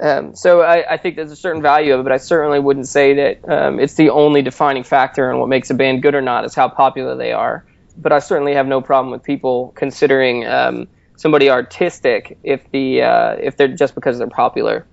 Um, 0.00 0.34
so 0.36 0.60
I, 0.60 0.94
I, 0.94 0.96
think 0.96 1.16
there's 1.16 1.32
a 1.32 1.36
certain 1.36 1.60
value 1.60 1.92
of 1.92 2.00
it, 2.00 2.02
but 2.04 2.12
I 2.12 2.18
certainly 2.18 2.60
wouldn't 2.60 2.86
say 2.86 3.14
that 3.14 3.48
um, 3.48 3.80
it's 3.80 3.94
the 3.94 4.10
only 4.10 4.42
defining 4.42 4.84
factor 4.84 5.28
in 5.30 5.38
what 5.38 5.48
makes 5.48 5.70
a 5.70 5.74
band 5.74 6.02
good 6.02 6.14
or 6.14 6.22
not 6.22 6.44
is 6.44 6.54
how 6.54 6.68
popular 6.68 7.16
they 7.16 7.32
are. 7.32 7.66
But 7.96 8.12
I 8.12 8.20
certainly 8.20 8.54
have 8.54 8.68
no 8.68 8.80
problem 8.80 9.10
with 9.10 9.24
people 9.24 9.72
considering 9.74 10.46
um, 10.46 10.86
somebody 11.16 11.50
artistic 11.50 12.38
if 12.44 12.70
the 12.70 13.02
uh, 13.02 13.36
if 13.40 13.56
they're 13.56 13.74
just 13.74 13.96
because 13.96 14.18
they're 14.18 14.28
popular. 14.28 14.86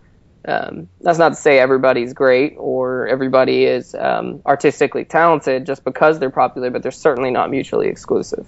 Um, 0.47 0.89
that's 1.01 1.19
not 1.19 1.29
to 1.29 1.35
say 1.35 1.59
everybody's 1.59 2.13
great 2.13 2.55
or 2.57 3.07
everybody 3.07 3.65
is 3.65 3.95
um, 3.95 4.41
artistically 4.45 5.05
talented 5.05 5.65
just 5.65 5.83
because 5.83 6.19
they're 6.19 6.29
popular, 6.29 6.69
but 6.71 6.83
they're 6.83 6.91
certainly 6.91 7.31
not 7.31 7.49
mutually 7.49 7.87
exclusive. 7.87 8.47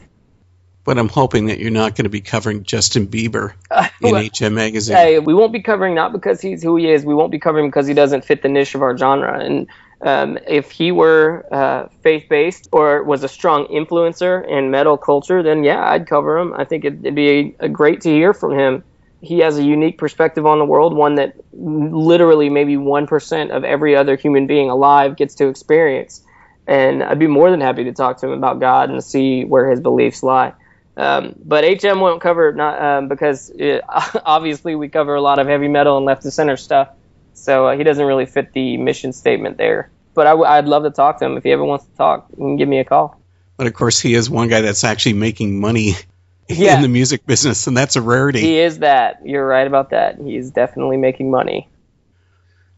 But 0.88 0.98
I'm 0.98 1.10
hoping 1.10 1.48
that 1.48 1.60
you're 1.60 1.70
not 1.70 1.98
going 1.98 2.06
to 2.06 2.10
be 2.10 2.22
covering 2.22 2.64
Justin 2.64 3.08
Bieber 3.08 3.52
in 4.02 4.14
well, 4.14 4.26
HM 4.34 4.54
Magazine. 4.54 4.96
Hey, 4.96 5.20
we 5.20 5.34
won't 5.34 5.52
be 5.52 5.62
covering 5.62 5.94
not 5.96 6.14
because 6.14 6.40
he's 6.40 6.64
who 6.64 6.78
he 6.78 6.90
is. 6.90 7.04
We 7.04 7.14
won't 7.14 7.30
be 7.30 7.40
covering 7.40 7.66
him 7.66 7.72
because 7.72 7.88
he 7.88 7.94
doesn't 7.94 8.24
fit 8.24 8.42
the 8.42 8.48
niche 8.48 8.74
of 8.74 8.82
our 8.82 8.98
genre. 8.98 9.38
And 9.38 9.68
um, 10.00 10.40
if 10.48 10.72
he 10.72 10.94
were 10.94 11.46
uh, 11.52 11.90
faith 12.04 12.28
based 12.30 12.70
or 12.72 13.04
was 13.04 13.26
a 13.26 13.28
strong 13.28 13.68
influencer 13.68 14.48
in 14.48 14.72
metal 14.72 14.98
culture, 14.98 15.44
then 15.44 15.66
yeah, 15.66 15.84
I'd 15.92 16.08
cover 16.08 16.38
him. 16.38 16.54
I 16.54 16.64
think 16.64 16.86
it'd, 16.86 17.02
it'd 17.02 17.16
be 17.16 17.30
a, 17.60 17.66
a 17.66 17.68
great 17.68 18.00
to 18.04 18.10
hear 18.10 18.34
from 18.34 18.58
him. 18.58 18.82
He 19.20 19.40
has 19.40 19.58
a 19.58 19.64
unique 19.64 19.98
perspective 19.98 20.46
on 20.46 20.58
the 20.58 20.64
world, 20.66 20.96
one 20.96 21.16
that 21.16 21.36
literally 21.52 22.48
maybe 22.48 22.78
1% 22.78 23.50
of 23.50 23.66
every 23.66 23.94
other 23.94 24.16
human 24.16 24.48
being 24.48 24.70
alive 24.70 25.18
gets 25.18 25.36
to 25.36 25.50
experience. 25.50 26.24
And 26.66 27.04
I'd 27.04 27.20
be 27.20 27.28
more 27.28 27.52
than 27.52 27.60
happy 27.60 27.84
to 27.84 27.92
talk 27.92 28.20
to 28.20 28.28
him 28.28 28.32
about 28.32 28.62
God 28.62 28.90
and 28.90 29.04
see 29.04 29.44
where 29.44 29.70
his 29.70 29.82
beliefs 29.82 30.24
lie. 30.24 30.54
Um, 30.98 31.36
but 31.46 31.64
HM 31.64 32.00
won't 32.00 32.22
cover 32.22 32.52
not 32.54 32.82
um, 32.82 33.08
because 33.08 33.52
it, 33.52 33.84
obviously 33.88 34.76
we 34.76 34.90
cover 34.90 35.14
a 35.14 35.22
lot 35.22 35.38
of 35.38 35.46
heavy 35.46 35.68
metal 35.68 35.96
and 35.96 36.06
left 36.06 36.24
to 36.24 36.32
center 36.32 36.58
stuff. 36.58 36.90
So 37.34 37.68
uh, 37.68 37.78
he 37.78 37.84
doesn't 37.84 38.04
really 38.04 38.26
fit 38.26 38.52
the 38.52 38.78
mission 38.78 39.14
statement 39.14 39.58
there. 39.58 39.92
But 40.16 40.26
i 40.26 40.32
w- 40.32 40.50
I'd 40.50 40.66
love 40.66 40.84
to 40.84 40.90
talk 40.90 41.20
to 41.20 41.26
him. 41.26 41.38
If 41.38 41.44
he 41.44 41.52
ever 41.52 41.64
wants 41.64 41.86
to 41.86 41.96
talk, 41.96 42.28
he 42.32 42.38
can 42.38 42.58
give 42.58 42.68
me 42.68 42.80
a 42.80 42.84
call. 42.84 43.22
But 43.58 43.68
of 43.68 43.76
course, 43.76 44.00
he 44.00 44.16
is 44.16 44.28
one 44.28 44.48
guy 44.48 44.62
that's 44.62 44.84
actually 44.84 45.14
making 45.14 45.60
money 45.60 45.94
yeah. 46.50 46.76
in 46.76 46.82
the 46.82 46.88
music 46.88 47.28
business, 47.28 47.68
and 47.68 47.78
that's 47.78 47.96
a 47.96 48.02
rarity. 48.02 48.42
He 48.42 48.58
is 48.58 48.80
that. 48.80 49.24
You're 49.24 49.46
right 49.46 49.68
about 49.68 49.92
that. 49.92 50.20
He's 50.20 50.50
definitely 50.50 50.98
making 50.98 51.30
money. 51.30 51.70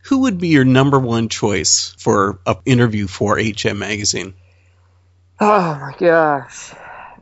Who 0.03 0.19
would 0.19 0.39
be 0.39 0.49
your 0.49 0.65
number 0.65 0.99
one 0.99 1.29
choice 1.29 1.95
for 1.97 2.39
an 2.45 2.55
interview 2.65 3.07
for 3.07 3.39
HM 3.39 3.79
Magazine? 3.79 4.33
Oh 5.39 5.75
my 5.75 5.95
gosh. 5.97 6.73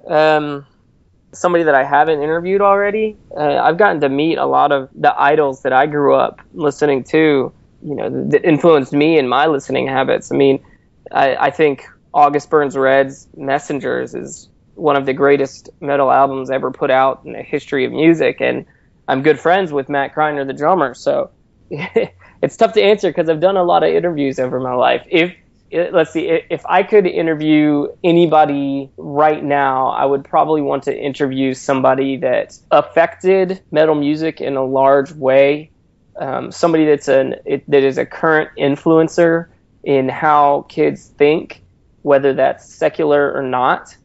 Um, 0.07 0.65
somebody 1.33 1.63
that 1.65 1.75
I 1.75 1.83
haven't 1.83 2.21
interviewed 2.21 2.61
already. 2.61 3.17
Uh, 3.35 3.57
I've 3.57 3.77
gotten 3.77 4.01
to 4.01 4.09
meet 4.09 4.37
a 4.37 4.45
lot 4.45 4.71
of 4.71 4.89
the 4.95 5.19
idols 5.19 5.61
that 5.63 5.73
I 5.73 5.85
grew 5.85 6.15
up 6.15 6.41
listening 6.53 7.03
to, 7.05 7.51
you 7.83 7.95
know, 7.95 8.29
that 8.29 8.45
influenced 8.45 8.93
me 8.93 9.19
and 9.19 9.29
my 9.29 9.47
listening 9.47 9.87
habits. 9.87 10.31
I 10.31 10.35
mean, 10.35 10.63
I, 11.11 11.35
I 11.35 11.51
think 11.51 11.87
August 12.13 12.49
Burns 12.49 12.77
Red's 12.77 13.27
Messengers 13.35 14.15
is 14.15 14.49
one 14.75 14.95
of 14.95 15.05
the 15.05 15.13
greatest 15.13 15.69
metal 15.79 16.11
albums 16.11 16.49
ever 16.49 16.71
put 16.71 16.91
out 16.91 17.21
in 17.25 17.33
the 17.33 17.41
history 17.41 17.85
of 17.85 17.91
music. 17.91 18.41
And 18.41 18.65
I'm 19.07 19.21
good 19.23 19.39
friends 19.39 19.71
with 19.73 19.89
Matt 19.89 20.13
Greiner, 20.13 20.45
the 20.45 20.53
drummer. 20.53 20.93
So 20.93 21.31
it's 21.69 22.57
tough 22.57 22.73
to 22.73 22.81
answer 22.81 23.09
because 23.09 23.29
I've 23.29 23.39
done 23.39 23.57
a 23.57 23.63
lot 23.63 23.83
of 23.83 23.93
interviews 23.93 24.39
over 24.39 24.59
my 24.59 24.73
life. 24.73 25.05
If 25.09 25.35
let's 25.71 26.11
see 26.11 26.27
if 26.49 26.65
i 26.65 26.81
could 26.81 27.05
interview 27.05 27.87
anybody 28.03 28.89
right 28.97 29.43
now 29.43 29.89
i 29.89 30.05
would 30.05 30.23
probably 30.23 30.61
want 30.61 30.83
to 30.83 30.97
interview 30.97 31.53
somebody 31.53 32.17
that 32.17 32.57
affected 32.71 33.61
metal 33.71 33.95
music 33.95 34.41
in 34.41 34.55
a 34.55 34.63
large 34.63 35.11
way. 35.13 35.71
Um, 36.19 36.51
somebody 36.51 36.85
that's 36.85 37.07
an 37.07 37.35
it, 37.45 37.69
that 37.69 37.83
is 37.83 37.97
a 37.99 38.05
current 38.05 38.49
influencer 38.57 39.49
in 39.83 40.09
how 40.09 40.65
kids 40.67 41.07
think 41.17 41.61
whether 42.01 42.33
that's 42.33 42.65
secular 42.73 43.31
or 43.33 43.43
not. 43.43 43.95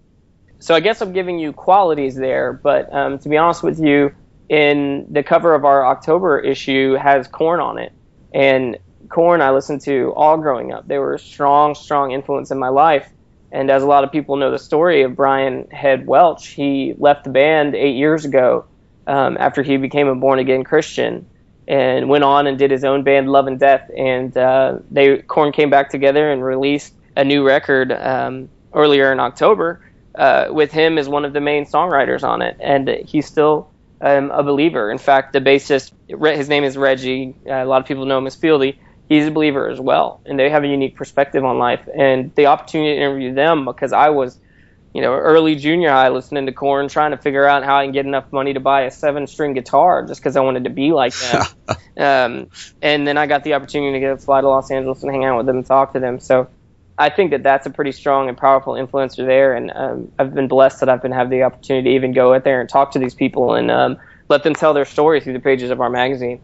So 0.59 0.75
i 0.75 0.81
guess 0.81 1.00
i'm 1.00 1.12
giving 1.12 1.38
you 1.38 1.52
qualities 1.52 2.14
there 2.14 2.52
but 2.52 2.92
um, 2.92 3.19
to 3.19 3.28
be 3.28 3.37
honest 3.37 3.62
with 3.62 3.81
you 3.81 4.14
in 4.49 5.07
the 5.11 5.23
cover 5.23 5.54
of 5.54 5.64
our 5.64 5.85
october 5.87 6.38
issue 6.38 6.95
has 6.95 7.26
Korn 7.28 7.61
on 7.61 7.78
it. 7.78 7.92
And 8.35 8.78
Korn 9.12 9.42
I 9.42 9.50
listened 9.50 9.83
to 9.83 10.12
all 10.16 10.38
growing 10.38 10.73
up. 10.73 10.88
They 10.88 10.99
were 10.99 11.14
a 11.14 11.19
strong, 11.19 11.75
strong 11.75 12.12
influence 12.12 12.50
in 12.50 12.59
my 12.59 12.69
life. 12.69 13.09
And 13.50 13.71
as 13.71 13.83
a 13.83 13.87
lot 13.87 14.04
of 14.04 14.11
people 14.11 14.37
know 14.37 14.50
the 14.50 14.59
story 14.59 15.02
of 15.02 15.14
Brian 15.14 15.69
Head 15.71 16.07
Welch, 16.07 16.47
he 16.49 16.95
left 16.97 17.25
the 17.25 17.31
band 17.31 17.75
eight 17.75 17.97
years 17.97 18.25
ago 18.25 18.64
um, 19.07 19.37
after 19.38 19.62
he 19.62 19.76
became 19.76 20.09
a 20.09 20.14
born 20.14 20.38
again 20.38 20.64
Christian 20.64 21.26
and 21.69 22.09
went 22.09 22.25
on 22.25 22.47
and 22.47 22.59
did 22.59 22.71
his 22.71 22.85
own 22.85 23.02
band 23.02 23.31
Love 23.31 23.47
and 23.47 23.61
Death. 23.61 23.90
And 23.95 24.35
uh, 24.35 24.78
they 24.90 25.19
Korn 25.19 25.52
came 25.52 25.69
back 25.69 25.90
together 25.90 26.33
and 26.33 26.42
released 26.42 26.95
a 27.14 27.23
new 27.23 27.47
record 27.47 27.92
um, 27.92 28.49
earlier 28.73 29.12
in 29.12 29.21
October 29.21 29.85
uh, 30.14 30.47
with 30.50 30.73
him 30.73 30.97
as 30.97 31.07
one 31.07 31.26
of 31.26 31.35
the 31.35 31.40
main 31.40 31.66
songwriters 31.66 32.23
on 32.26 32.40
it. 32.40 32.57
And 32.61 32.88
he's 32.88 33.26
still 33.26 33.71
um, 34.00 34.31
a 34.31 34.42
believer. 34.42 34.90
In 34.90 34.97
fact, 34.97 35.35
the 35.35 35.40
bassist, 35.40 35.92
his 36.35 36.49
name 36.49 36.64
is 36.64 36.78
Reggie. 36.78 37.35
Uh, 37.47 37.52
a 37.52 37.66
lot 37.66 37.83
of 37.83 37.87
people 37.87 38.07
know 38.07 38.16
him 38.16 38.26
as 38.26 38.37
Fieldy. 38.37 38.78
He's 39.12 39.26
a 39.26 39.31
believer 39.31 39.69
as 39.69 39.81
well, 39.81 40.21
and 40.25 40.38
they 40.38 40.49
have 40.49 40.64
a 40.64 40.66
unique 40.66 40.97
perspective 40.97 41.45
on 41.45 41.59
life. 41.59 41.87
And 41.95 42.35
the 42.35 42.47
opportunity 42.47 42.95
to 42.95 42.97
interview 42.97 43.35
them 43.35 43.64
because 43.64 43.92
I 43.92 44.09
was 44.09 44.38
you 44.95 45.00
know, 45.00 45.14
early 45.14 45.54
junior 45.54 45.90
high 45.90 46.11
listening 46.11 46.47
to 46.47 46.52
Korn, 46.52 46.88
trying 46.88 47.12
to 47.12 47.16
figure 47.16 47.47
out 47.47 47.64
how 47.64 47.76
I 47.76 47.85
can 47.85 47.92
get 47.92 48.04
enough 48.04 48.31
money 48.31 48.52
to 48.52 48.61
buy 48.61 48.83
a 48.83 48.90
seven 48.90 49.26
string 49.26 49.54
guitar 49.54 50.04
just 50.07 50.21
because 50.21 50.37
I 50.37 50.40
wanted 50.40 50.64
to 50.64 50.71
be 50.71 50.92
like 50.92 51.14
them. 51.14 51.47
um, 51.97 52.50
and 52.83 53.07
then 53.07 53.16
I 53.16 53.26
got 53.26 53.42
the 53.42 53.54
opportunity 53.54 53.92
to 53.92 54.00
get 54.00 54.21
fly 54.21 54.42
to 54.42 54.49
Los 54.49 54.71
Angeles 54.71 55.02
and 55.02 55.11
hang 55.11 55.25
out 55.25 55.38
with 55.38 55.47
them 55.47 55.57
and 55.57 55.66
talk 55.66 55.95
to 55.95 56.00
them. 56.00 56.21
So 56.21 56.49
I 56.99 57.09
think 57.09 57.31
that 57.31 57.42
that's 57.42 57.66
a 57.66 57.71
pretty 57.71 57.92
strong 57.92 58.28
and 58.28 58.37
powerful 58.37 58.75
influencer 58.75 59.25
there. 59.26 59.54
And 59.54 59.73
um, 59.75 60.12
I've 60.19 60.35
been 60.35 60.49
blessed 60.49 60.81
that 60.81 60.90
I've 60.90 61.00
been 61.00 61.12
have 61.12 61.31
the 61.31 61.42
opportunity 61.42 61.90
to 61.90 61.95
even 61.97 62.12
go 62.12 62.35
out 62.35 62.45
there 62.45 62.61
and 62.61 62.69
talk 62.69 62.90
to 62.92 62.99
these 62.99 63.14
people 63.14 63.54
and 63.54 63.71
um, 63.71 63.99
let 64.28 64.42
them 64.42 64.54
tell 64.54 64.75
their 64.75 64.85
story 64.85 65.23
through 65.23 65.33
the 65.33 65.40
pages 65.40 65.71
of 65.71 65.81
our 65.81 65.90
magazine. 65.90 66.40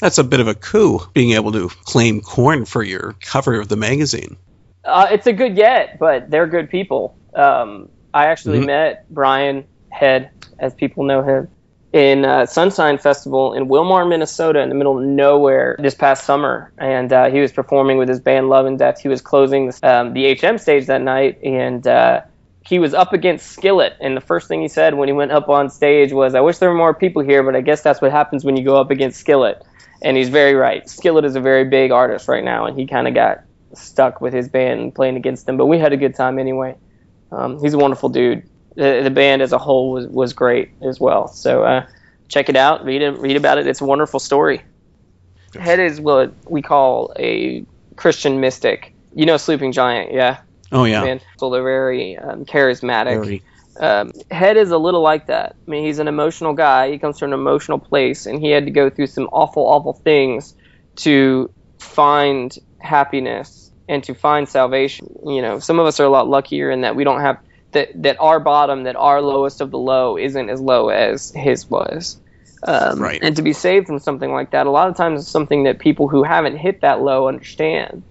That's 0.00 0.18
a 0.18 0.24
bit 0.24 0.40
of 0.40 0.48
a 0.48 0.54
coup, 0.54 1.00
being 1.14 1.32
able 1.32 1.52
to 1.52 1.68
claim 1.68 2.20
Korn 2.20 2.64
for 2.64 2.82
your 2.82 3.14
cover 3.20 3.58
of 3.58 3.68
the 3.68 3.76
magazine. 3.76 4.36
Uh, 4.84 5.08
it's 5.10 5.26
a 5.26 5.32
good 5.32 5.56
get, 5.56 5.98
but 5.98 6.30
they're 6.30 6.46
good 6.46 6.70
people. 6.70 7.16
Um, 7.34 7.88
I 8.14 8.26
actually 8.26 8.58
mm-hmm. 8.58 8.66
met 8.66 9.06
Brian 9.10 9.64
Head, 9.90 10.30
as 10.58 10.74
people 10.74 11.04
know 11.04 11.22
him, 11.22 11.48
in 11.92 12.24
uh, 12.24 12.44
Sonshine 12.44 12.98
Festival 12.98 13.54
in 13.54 13.68
Willmar, 13.68 14.08
Minnesota, 14.08 14.60
in 14.60 14.68
the 14.68 14.74
middle 14.74 14.98
of 14.98 15.04
nowhere 15.04 15.76
this 15.78 15.94
past 15.94 16.24
summer. 16.24 16.72
And 16.78 17.12
uh, 17.12 17.30
he 17.30 17.40
was 17.40 17.52
performing 17.52 17.96
with 17.96 18.08
his 18.08 18.20
band 18.20 18.48
Love 18.48 18.66
and 18.66 18.78
Death. 18.78 19.00
He 19.00 19.08
was 19.08 19.22
closing 19.22 19.72
um, 19.82 20.12
the 20.12 20.34
HM 20.34 20.58
stage 20.58 20.86
that 20.86 21.00
night, 21.00 21.42
and 21.42 21.86
uh, 21.86 22.22
he 22.66 22.78
was 22.78 22.92
up 22.94 23.12
against 23.12 23.52
Skillet. 23.52 23.94
And 24.00 24.16
the 24.16 24.20
first 24.20 24.48
thing 24.48 24.60
he 24.60 24.68
said 24.68 24.94
when 24.94 25.08
he 25.08 25.12
went 25.12 25.32
up 25.32 25.48
on 25.48 25.70
stage 25.70 26.12
was, 26.12 26.34
I 26.34 26.40
wish 26.40 26.58
there 26.58 26.68
were 26.68 26.76
more 26.76 26.94
people 26.94 27.22
here, 27.22 27.42
but 27.42 27.56
I 27.56 27.60
guess 27.60 27.82
that's 27.82 28.02
what 28.02 28.12
happens 28.12 28.44
when 28.44 28.56
you 28.56 28.64
go 28.64 28.76
up 28.76 28.90
against 28.90 29.18
Skillet. 29.18 29.64
And 30.02 30.16
he's 30.16 30.28
very 30.28 30.54
right. 30.54 30.88
Skillet 30.88 31.24
is 31.24 31.36
a 31.36 31.40
very 31.40 31.64
big 31.64 31.90
artist 31.90 32.28
right 32.28 32.44
now, 32.44 32.66
and 32.66 32.78
he 32.78 32.86
kind 32.86 33.08
of 33.08 33.14
got 33.14 33.42
stuck 33.74 34.20
with 34.20 34.32
his 34.32 34.48
band 34.48 34.94
playing 34.94 35.16
against 35.16 35.46
them. 35.46 35.56
But 35.56 35.66
we 35.66 35.78
had 35.78 35.92
a 35.92 35.96
good 35.96 36.14
time 36.14 36.38
anyway. 36.38 36.76
Um, 37.32 37.60
he's 37.60 37.74
a 37.74 37.78
wonderful 37.78 38.08
dude. 38.08 38.48
The, 38.76 39.00
the, 39.02 39.10
band 39.10 39.40
as 39.40 39.52
a 39.52 39.58
whole 39.58 39.90
was, 39.90 40.06
was 40.06 40.32
great 40.32 40.70
as 40.82 41.00
well. 41.00 41.28
So 41.28 41.64
uh, 41.64 41.86
check 42.28 42.48
it 42.48 42.56
out, 42.56 42.84
read 42.84 43.02
it, 43.02 43.18
read 43.18 43.36
about 43.36 43.58
it. 43.58 43.66
It's 43.66 43.80
a 43.80 43.86
wonderful 43.86 44.20
story. 44.20 44.62
Head 45.58 45.80
is 45.80 46.00
what 46.00 46.34
we 46.48 46.60
call 46.60 47.12
a 47.18 47.64
Christian 47.96 48.40
mystic. 48.40 48.92
You 49.14 49.24
know, 49.24 49.38
Sleeping 49.38 49.72
Giant, 49.72 50.12
yeah. 50.12 50.40
Oh 50.72 50.84
yeah. 50.84 51.02
Man, 51.02 51.20
so 51.38 51.48
they're 51.48 51.62
very 51.62 52.18
um, 52.18 52.44
charismatic. 52.44 53.24
Very. 53.24 53.42
Um, 53.78 54.12
Head 54.30 54.56
is 54.56 54.70
a 54.70 54.78
little 54.78 55.02
like 55.02 55.26
that. 55.26 55.56
I 55.66 55.70
mean, 55.70 55.84
he's 55.84 55.98
an 55.98 56.08
emotional 56.08 56.54
guy. 56.54 56.90
He 56.90 56.98
comes 56.98 57.18
from 57.18 57.32
an 57.32 57.38
emotional 57.38 57.78
place, 57.78 58.26
and 58.26 58.40
he 58.40 58.50
had 58.50 58.64
to 58.64 58.70
go 58.70 58.90
through 58.90 59.08
some 59.08 59.28
awful, 59.32 59.64
awful 59.64 59.92
things 59.92 60.54
to 60.96 61.50
find 61.78 62.56
happiness 62.78 63.70
and 63.88 64.02
to 64.04 64.14
find 64.14 64.48
salvation. 64.48 65.14
You 65.24 65.42
know, 65.42 65.58
some 65.58 65.78
of 65.78 65.86
us 65.86 66.00
are 66.00 66.04
a 66.04 66.08
lot 66.08 66.28
luckier 66.28 66.70
in 66.70 66.82
that 66.82 66.96
we 66.96 67.04
don't 67.04 67.20
have 67.20 67.38
that 67.72 68.02
that 68.02 68.16
our 68.20 68.40
bottom, 68.40 68.84
that 68.84 68.96
our 68.96 69.20
lowest 69.20 69.60
of 69.60 69.70
the 69.70 69.78
low, 69.78 70.16
isn't 70.16 70.48
as 70.48 70.60
low 70.60 70.88
as 70.88 71.30
his 71.32 71.68
was. 71.68 72.18
Um, 72.62 73.00
right. 73.00 73.20
And 73.22 73.36
to 73.36 73.42
be 73.42 73.52
saved 73.52 73.86
from 73.86 73.98
something 73.98 74.32
like 74.32 74.50
that, 74.50 74.66
a 74.66 74.70
lot 74.70 74.88
of 74.88 74.96
times 74.96 75.20
it's 75.20 75.30
something 75.30 75.64
that 75.64 75.78
people 75.78 76.08
who 76.08 76.22
haven't 76.22 76.56
hit 76.56 76.80
that 76.80 77.00
low 77.00 77.28
understand. 77.28 78.02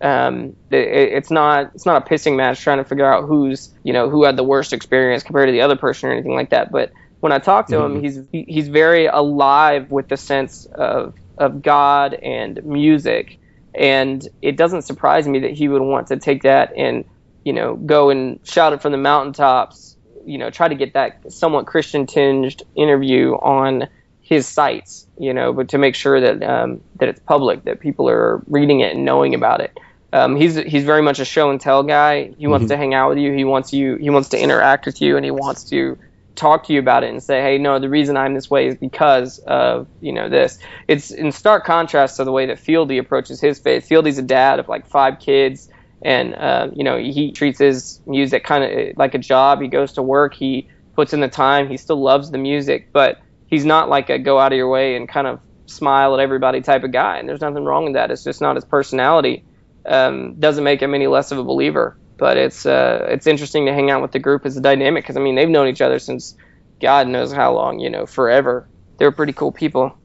Um, 0.00 0.56
it, 0.70 0.76
it's 0.76 1.30
not 1.30 1.72
it's 1.74 1.86
not 1.86 2.06
a 2.06 2.08
pissing 2.08 2.36
match 2.36 2.60
trying 2.60 2.78
to 2.78 2.84
figure 2.84 3.10
out 3.10 3.26
who's 3.26 3.70
you 3.82 3.92
know 3.92 4.08
who 4.08 4.24
had 4.24 4.36
the 4.36 4.44
worst 4.44 4.72
experience 4.72 5.22
compared 5.22 5.48
to 5.48 5.52
the 5.52 5.62
other 5.62 5.76
person 5.76 6.08
or 6.08 6.12
anything 6.12 6.34
like 6.34 6.50
that. 6.50 6.70
But 6.70 6.92
when 7.20 7.32
I 7.32 7.38
talk 7.38 7.66
to 7.68 7.76
mm-hmm. 7.76 7.96
him, 7.96 8.02
he's 8.30 8.46
he's 8.46 8.68
very 8.68 9.06
alive 9.06 9.90
with 9.90 10.08
the 10.08 10.16
sense 10.16 10.66
of 10.66 11.14
of 11.36 11.62
God 11.62 12.14
and 12.14 12.64
music 12.64 13.38
and 13.78 14.26
it 14.42 14.56
doesn't 14.56 14.82
surprise 14.82 15.28
me 15.28 15.40
that 15.40 15.52
he 15.52 15.68
would 15.68 15.82
want 15.82 16.08
to 16.08 16.16
take 16.16 16.42
that 16.42 16.72
and 16.76 17.04
you 17.44 17.52
know 17.52 17.76
go 17.76 18.10
and 18.10 18.40
shout 18.46 18.72
it 18.72 18.82
from 18.82 18.92
the 18.92 18.98
mountaintops 18.98 19.96
you 20.26 20.36
know 20.36 20.50
try 20.50 20.68
to 20.68 20.74
get 20.74 20.94
that 20.94 21.32
somewhat 21.32 21.66
christian 21.66 22.06
tinged 22.06 22.62
interview 22.74 23.32
on 23.34 23.88
his 24.20 24.46
sites 24.46 25.06
you 25.18 25.32
know 25.32 25.52
but 25.52 25.68
to 25.68 25.78
make 25.78 25.94
sure 25.94 26.20
that 26.20 26.42
um, 26.42 26.80
that 26.96 27.08
it's 27.08 27.20
public 27.20 27.64
that 27.64 27.80
people 27.80 28.08
are 28.08 28.42
reading 28.46 28.80
it 28.80 28.94
and 28.94 29.04
knowing 29.04 29.34
about 29.34 29.60
it 29.60 29.78
um, 30.12 30.36
he's 30.36 30.56
he's 30.56 30.84
very 30.84 31.02
much 31.02 31.18
a 31.18 31.24
show 31.24 31.50
and 31.50 31.60
tell 31.60 31.82
guy 31.82 32.32
he 32.38 32.46
wants 32.46 32.64
mm-hmm. 32.64 32.70
to 32.70 32.76
hang 32.76 32.94
out 32.94 33.10
with 33.10 33.18
you 33.18 33.32
he 33.32 33.44
wants 33.44 33.72
you 33.72 33.96
he 33.96 34.10
wants 34.10 34.30
to 34.30 34.40
interact 34.40 34.86
with 34.86 35.02
you 35.02 35.16
and 35.16 35.24
he 35.24 35.30
wants 35.30 35.64
to 35.64 35.98
talk 36.38 36.64
to 36.64 36.72
you 36.72 36.78
about 36.78 37.02
it 37.02 37.10
and 37.10 37.22
say, 37.22 37.42
hey, 37.42 37.58
no, 37.58 37.78
the 37.80 37.88
reason 37.88 38.16
I'm 38.16 38.32
this 38.32 38.48
way 38.48 38.68
is 38.68 38.76
because 38.76 39.38
of 39.40 39.88
you 40.00 40.12
know 40.12 40.28
this. 40.28 40.58
It's 40.86 41.10
in 41.10 41.32
stark 41.32 41.66
contrast 41.66 42.16
to 42.16 42.24
the 42.24 42.32
way 42.32 42.46
that 42.46 42.58
Fieldy 42.58 42.98
approaches 42.98 43.40
his 43.40 43.58
faith. 43.58 43.86
Fieldy's 43.86 44.18
a 44.18 44.22
dad 44.22 44.60
of 44.60 44.68
like 44.68 44.86
five 44.86 45.18
kids, 45.18 45.68
and 46.00 46.34
uh, 46.34 46.68
you 46.72 46.84
know 46.84 46.96
he 46.96 47.32
treats 47.32 47.58
his 47.58 48.00
music 48.06 48.44
kind 48.44 48.64
of 48.64 48.96
like 48.96 49.14
a 49.14 49.18
job. 49.18 49.60
He 49.60 49.68
goes 49.68 49.94
to 49.94 50.02
work, 50.02 50.32
he 50.32 50.68
puts 50.94 51.12
in 51.12 51.20
the 51.20 51.28
time, 51.28 51.68
he 51.68 51.76
still 51.76 52.00
loves 52.00 52.30
the 52.30 52.38
music, 52.38 52.88
but 52.92 53.20
he's 53.46 53.64
not 53.64 53.88
like 53.88 54.08
a 54.08 54.18
go 54.18 54.38
out 54.38 54.52
of 54.52 54.56
your 54.56 54.70
way 54.70 54.96
and 54.96 55.08
kind 55.08 55.26
of 55.26 55.40
smile 55.66 56.14
at 56.14 56.20
everybody 56.20 56.60
type 56.60 56.84
of 56.84 56.92
guy. 56.92 57.18
And 57.18 57.28
there's 57.28 57.40
nothing 57.40 57.64
wrong 57.64 57.84
with 57.84 57.94
that. 57.94 58.10
It's 58.10 58.24
just 58.24 58.40
not 58.40 58.56
his 58.56 58.64
personality. 58.64 59.44
Um, 59.88 60.34
doesn't 60.38 60.64
make 60.64 60.82
him 60.82 60.94
any 60.94 61.06
less 61.06 61.32
of 61.32 61.38
a 61.38 61.44
believer 61.44 61.96
but 62.18 62.36
it's 62.36 62.66
uh, 62.66 63.06
it's 63.08 63.26
interesting 63.26 63.66
to 63.66 63.72
hang 63.72 63.90
out 63.90 64.02
with 64.02 64.12
the 64.12 64.18
group 64.18 64.44
as 64.44 64.56
a 64.56 64.60
dynamic 64.60 65.04
because 65.04 65.16
I 65.16 65.20
mean 65.20 65.36
they've 65.36 65.48
known 65.48 65.68
each 65.68 65.80
other 65.80 65.98
since 65.98 66.36
God 66.80 67.08
knows 67.08 67.32
how 67.32 67.54
long, 67.54 67.78
you 67.78 67.90
know, 67.90 68.06
forever. 68.06 68.68
They're 68.98 69.12
pretty 69.12 69.32
cool 69.32 69.52
people. 69.52 69.96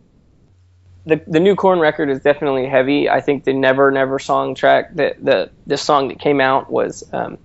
The 1.05 1.21
the 1.27 1.39
new 1.39 1.55
Korn 1.55 1.79
record 1.79 2.09
is 2.09 2.21
definitely 2.21 2.67
heavy. 2.67 3.09
I 3.09 3.19
think 3.19 3.43
the 3.43 3.53
Never 3.53 3.91
Never 3.91 4.19
song 4.19 4.55
track 4.55 4.95
that 4.95 5.23
the 5.23 5.49
the 5.67 5.75
song 5.75 6.07
that 6.09 6.19
came 6.19 6.39
out 6.39 6.71
was 6.71 7.03
um, 7.11 7.39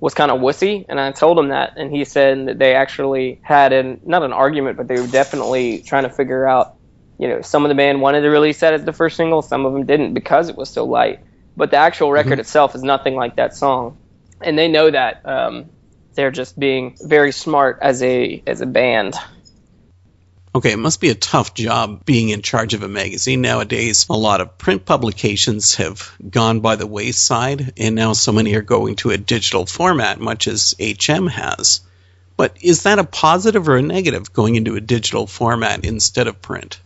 was 0.00 0.14
kind 0.14 0.30
of 0.30 0.40
wussy, 0.40 0.84
and 0.88 1.00
I 1.00 1.12
told 1.12 1.38
him 1.38 1.48
that, 1.48 1.74
and 1.76 1.90
he 1.90 2.04
said 2.04 2.48
that 2.48 2.58
they 2.58 2.74
actually 2.74 3.40
had 3.42 3.72
an 3.72 4.00
not 4.04 4.24
an 4.24 4.32
argument, 4.32 4.76
but 4.76 4.88
they 4.88 5.00
were 5.00 5.06
definitely 5.06 5.80
trying 5.80 6.02
to 6.02 6.10
figure 6.10 6.46
out. 6.46 6.74
You 7.20 7.26
know, 7.26 7.40
some 7.42 7.64
of 7.64 7.68
the 7.68 7.74
band 7.74 8.00
wanted 8.00 8.20
to 8.20 8.28
release 8.28 8.60
that 8.60 8.74
as 8.74 8.84
the 8.84 8.92
first 8.92 9.16
single, 9.16 9.42
some 9.42 9.66
of 9.66 9.72
them 9.72 9.84
didn't 9.86 10.14
because 10.14 10.48
it 10.48 10.56
was 10.56 10.70
so 10.70 10.84
light. 10.84 11.18
But 11.58 11.70
the 11.72 11.76
actual 11.76 12.10
record 12.10 12.32
mm-hmm. 12.32 12.40
itself 12.40 12.74
is 12.74 12.82
nothing 12.82 13.16
like 13.16 13.36
that 13.36 13.54
song 13.54 13.98
and 14.40 14.58
they 14.58 14.68
know 14.68 14.90
that. 14.90 15.24
Um, 15.24 15.70
they're 16.14 16.30
just 16.32 16.58
being 16.58 16.96
very 17.00 17.30
smart 17.30 17.78
as 17.80 18.02
a 18.02 18.42
as 18.46 18.60
a 18.60 18.66
band. 18.66 19.14
Okay, 20.54 20.72
it 20.72 20.78
must 20.78 21.00
be 21.00 21.10
a 21.10 21.14
tough 21.14 21.54
job 21.54 22.04
being 22.04 22.30
in 22.30 22.42
charge 22.42 22.74
of 22.74 22.82
a 22.82 22.88
magazine 22.88 23.40
nowadays. 23.40 24.06
A 24.10 24.16
lot 24.16 24.40
of 24.40 24.58
print 24.58 24.84
publications 24.84 25.76
have 25.76 26.10
gone 26.28 26.58
by 26.58 26.74
the 26.74 26.86
wayside, 26.86 27.74
and 27.76 27.94
now 27.94 28.14
so 28.14 28.32
many 28.32 28.54
are 28.54 28.62
going 28.62 28.96
to 28.96 29.10
a 29.10 29.18
digital 29.18 29.66
format, 29.66 30.18
much 30.18 30.48
as 30.48 30.74
HM 30.80 31.28
has. 31.28 31.82
But 32.36 32.56
is 32.62 32.82
that 32.82 32.98
a 32.98 33.04
positive 33.04 33.68
or 33.68 33.76
a 33.76 33.82
negative 33.82 34.32
going 34.32 34.56
into 34.56 34.74
a 34.74 34.80
digital 34.80 35.26
format 35.26 35.84
instead 35.84 36.26
of 36.26 36.42
print? 36.42 36.80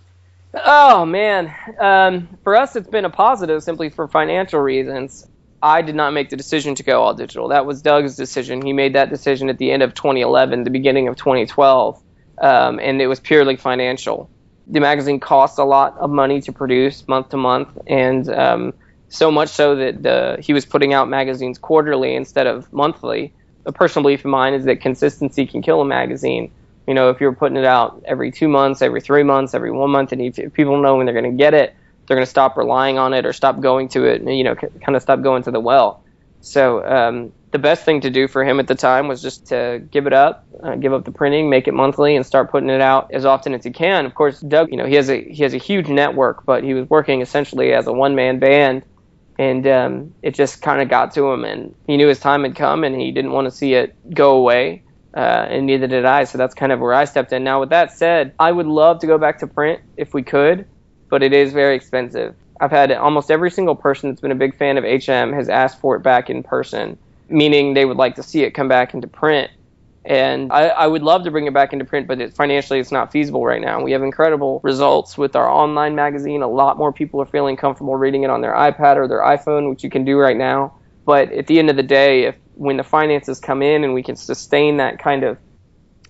Oh 0.55 1.07
man, 1.07 1.55
um, 1.81 2.29
for 2.45 2.55
us 2.55 2.77
it's 2.77 2.89
been 2.89 3.05
a 3.07 3.11
positive 3.11 3.63
simply 3.63 3.89
for 3.89 4.07
financial 4.07 4.61
reasons. 4.61 5.27
I 5.63 5.81
did 5.81 5.95
not 5.95 6.13
make 6.13 6.29
the 6.29 6.37
decision 6.37 6.75
to 6.75 6.83
go 6.83 7.03
all 7.03 7.15
digital. 7.15 7.49
That 7.49 7.65
was 7.65 7.83
Doug's 7.83 8.17
decision. 8.17 8.61
He 8.63 8.73
made 8.73 8.95
that 8.95 9.11
decision 9.11 9.49
at 9.49 9.59
the 9.59 9.71
end 9.71 9.83
of 9.83 9.95
2011, 9.95 10.65
the 10.65 10.71
beginning 10.71 11.09
of 11.09 11.17
2012, 11.17 12.03
um, 12.43 12.81
and 12.81 13.01
it 13.01 13.07
was 13.07 13.21
purely 13.21 13.57
financial. 13.57 14.29
The 14.67 14.81
magazine 14.81 15.21
costs 15.21 15.59
a 15.59 15.65
lot 15.65 15.97
of 15.99 16.11
money 16.11 16.41
to 16.43 16.53
produce 16.53 17.07
month 17.09 17.31
to 17.31 17.37
month, 17.37 17.79
and 17.87 18.29
um, 18.29 18.75
so 19.09 19.31
much 19.31 19.49
so 19.51 19.77
that 19.77 20.41
he 20.41 20.53
was 20.53 20.67
putting 20.67 20.93
out 20.93 21.09
magazines 21.09 21.59
quarterly 21.59 22.15
instead 22.15 22.47
of 22.47 22.71
monthly. 22.73 23.33
A 23.65 23.73
personal 23.73 24.03
belief 24.03 24.21
of 24.21 24.31
mine 24.31 24.55
is 24.55 24.65
that 24.65 24.81
consistency 24.81 25.47
can 25.47 25.63
kill 25.63 25.81
a 25.81 25.85
magazine. 25.85 26.51
You 26.87 26.95
know, 26.95 27.11
if 27.11 27.21
you're 27.21 27.33
putting 27.33 27.57
it 27.57 27.65
out 27.65 28.03
every 28.07 28.33
two 28.33 28.49
months, 28.49 28.83
every 28.83 29.01
three 29.01 29.23
months, 29.23 29.55
every 29.55 29.71
one 29.71 29.91
month, 29.91 30.13
and 30.13 30.21
if, 30.21 30.39
if 30.39 30.53
people 30.53 30.81
know 30.81 30.97
when 30.97 31.07
they're 31.07 31.15
going 31.15 31.31
to 31.31 31.37
get 31.37 31.55
it, 31.55 31.75
they're 32.07 32.17
going 32.17 32.27
to 32.27 32.31
stop 32.31 32.57
relying 32.57 32.99
on 32.99 33.15
it 33.15 33.25
or 33.25 33.33
stop 33.33 33.61
going 33.61 33.89
to 33.91 34.05
it, 34.05 34.21
and, 34.21 34.37
you 34.37 34.45
know, 34.45 34.57
kind 34.57 34.97
of 34.97 35.03
stop 35.03 35.23
going 35.23 35.45
to 35.45 35.51
the 35.51 35.61
well. 35.61 36.03
So 36.41 36.85
um, 36.85 37.33
the 37.53 37.61
best 37.61 37.85
thing 37.85 38.01
to 38.01 38.11
do 38.11 38.27
for 38.27 38.43
him 38.43 38.59
at 38.59 38.67
the 38.67 38.75
time 38.75 39.07
was 39.07 39.23
just 39.23 39.47
to 39.47 39.81
give 39.93 40.09
it 40.09 40.13
up, 40.13 40.45
uh, 40.61 40.75
give 40.75 40.93
up 40.93 41.05
the 41.05 41.13
printing, 41.13 41.49
make 41.49 41.69
it 41.69 41.73
monthly, 41.75 42.17
and 42.17 42.27
start 42.27 42.51
putting 42.51 42.69
it 42.69 42.81
out 42.81 43.13
as 43.13 43.25
often 43.25 43.55
as 43.55 43.63
he 43.63 43.71
can. 43.71 44.05
Of 44.07 44.17
course, 44.17 44.41
Doug, 44.41 44.73
you 44.73 44.77
know, 44.77 44.87
he 44.87 44.97
has 44.97 45.09
a 45.09 45.23
he 45.23 45.45
has 45.45 45.55
a 45.55 45.59
huge 45.59 45.87
network, 45.87 46.45
but 46.45 46.65
he 46.65 46.75
was 46.75 46.91
working 46.91 47.21
essentially 47.21 47.73
as 47.73 47.87
a 47.87 47.93
one 47.93 48.17
man 48.17 48.41
band, 48.41 48.83
and 49.39 49.65
um, 49.69 50.15
it 50.21 50.35
just 50.35 50.63
kind 50.63 50.83
of 50.83 50.89
got 50.89 51.15
to 51.15 51.31
him, 51.31 51.45
and 51.45 51.77
he 51.87 51.97
knew 51.97 52.09
his 52.09 52.19
time 52.19 52.43
had 52.43 52.57
come, 52.57 52.83
and 52.83 53.01
he 53.01 53.13
didn't 53.13 53.31
want 53.31 53.45
to 53.45 53.53
see 53.53 53.75
it 53.75 53.95
go 54.13 54.33
away. 54.37 54.83
Uh, 55.15 55.47
and 55.51 55.67
neither 55.67 55.87
did 55.87 56.05
I. 56.05 56.25
So 56.25 56.39
that's 56.39 56.55
kind 56.55 56.73
of 56.73 56.81
where 56.81 56.95
I 56.95 57.05
stepped 57.05 57.33
in. 57.33 57.45
Now, 57.45 57.61
with 57.61 57.71
that 57.71 57.93
said, 57.93 58.35
I 58.39 58.51
would 58.51 58.67
love 58.67 58.99
to 59.01 59.07
go 59.07 59.19
back 59.19 59.39
to 59.41 59.47
print 59.47 59.81
if 59.97 60.15
we 60.15 60.23
could, 60.23 60.67
but 61.11 61.23
it 61.23 61.33
is 61.33 61.53
very 61.53 61.77
expensive. 61.77 62.35
I've 62.61 62.71
had 62.71 62.93
almost 62.93 63.31
every 63.31 63.51
single 63.51 63.75
person 63.75 64.09
that's 64.09 64.21
been 64.21 64.31
a 64.31 64.37
big 64.37 64.57
fan 64.57 64.79
of 64.79 64.85
HM 64.85 65.33
has 65.33 65.49
asked 65.49 65.81
for 65.81 65.97
it 65.97 66.01
back 66.01 66.31
in 66.31 66.43
person, 66.43 66.97
meaning 67.29 67.75
they 67.75 67.85
would 67.85 67.97
like 67.97 68.15
to 68.15 68.23
see 68.23 68.43
it 68.43 68.53
come 68.53 68.69
back 68.69 68.95
into 68.95 69.09
print. 69.09 69.51
And 70.05 70.53
I, 70.53 70.69
I 70.69 70.87
would 70.87 71.03
love 71.03 71.25
to 71.25 71.31
bring 71.31 71.47
it 71.47 71.55
back 71.55 71.73
into 71.73 71.85
print, 71.85 72.09
but 72.09 72.21
it, 72.21 72.35
financially 72.35 72.81
it's 72.81 72.91
not 72.91 73.13
feasible 73.13 73.45
right 73.45 73.61
now. 73.61 73.83
We 73.83 73.93
have 73.93 74.03
incredible 74.03 74.61
results 74.65 75.19
with 75.19 75.37
our 75.37 75.49
online 75.49 75.95
magazine. 75.95 76.43
A 76.43 76.49
lot 76.49 76.79
more 76.79 76.93
people 76.93 77.21
are 77.21 77.27
feeling 77.27 77.57
comfortable 77.57 77.97
reading 77.97 78.23
it 78.23 78.31
on 78.31 78.41
their 78.41 78.55
iPad 78.55 78.97
or 78.97 79.07
their 79.07 79.21
iPhone, 79.21 79.69
which 79.69 79.85
you 79.85 79.91
can 79.91 80.05
do 80.05 80.17
right 80.17 80.37
now. 80.37 80.75
But 81.05 81.33
at 81.33 81.47
the 81.47 81.59
end 81.59 81.71
of 81.71 81.77
the 81.77 81.83
day, 81.83 82.25
if 82.25 82.37
when 82.55 82.77
the 82.77 82.85
finances 82.85 83.41
come 83.41 83.63
in 83.63 83.85
and 83.85 83.95
we 83.95 84.03
can 84.03 84.17
sustain 84.17 84.79
that 84.79 84.99
kind 84.99 85.25
of, 85.25 85.39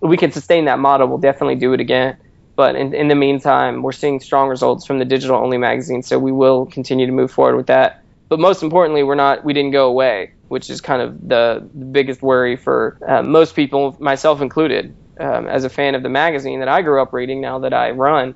we 0.00 0.16
can 0.16 0.32
sustain 0.32 0.64
that 0.66 0.78
model, 0.78 1.08
we'll 1.08 1.18
definitely 1.18 1.56
do 1.56 1.72
it 1.72 1.80
again. 1.80 2.16
But 2.54 2.76
in, 2.76 2.94
in 2.94 3.08
the 3.08 3.14
meantime, 3.14 3.82
we're 3.82 3.92
seeing 3.92 4.20
strong 4.20 4.48
results 4.48 4.84
from 4.84 4.98
the 4.98 5.04
digital 5.04 5.36
only 5.36 5.58
magazine, 5.58 6.02
so 6.02 6.18
we 6.18 6.32
will 6.32 6.66
continue 6.66 7.06
to 7.06 7.12
move 7.12 7.30
forward 7.30 7.56
with 7.56 7.68
that. 7.68 8.02
But 8.28 8.40
most 8.40 8.62
importantly, 8.62 9.02
we're 9.02 9.14
not, 9.14 9.44
we 9.44 9.52
didn't 9.52 9.72
go 9.72 9.88
away 9.88 10.32
which 10.52 10.68
is 10.68 10.82
kind 10.82 11.00
of 11.00 11.26
the, 11.26 11.66
the 11.72 11.84
biggest 11.86 12.20
worry 12.20 12.56
for 12.56 12.98
uh, 13.08 13.22
most 13.22 13.56
people, 13.56 13.96
myself 13.98 14.42
included. 14.42 14.94
Um, 15.18 15.46
as 15.46 15.64
a 15.64 15.70
fan 15.70 15.94
of 15.94 16.02
the 16.02 16.10
magazine 16.10 16.58
that 16.58 16.68
I 16.68 16.82
grew 16.82 17.00
up 17.00 17.14
reading, 17.14 17.40
now 17.40 17.60
that 17.60 17.72
I 17.72 17.92
run, 17.92 18.34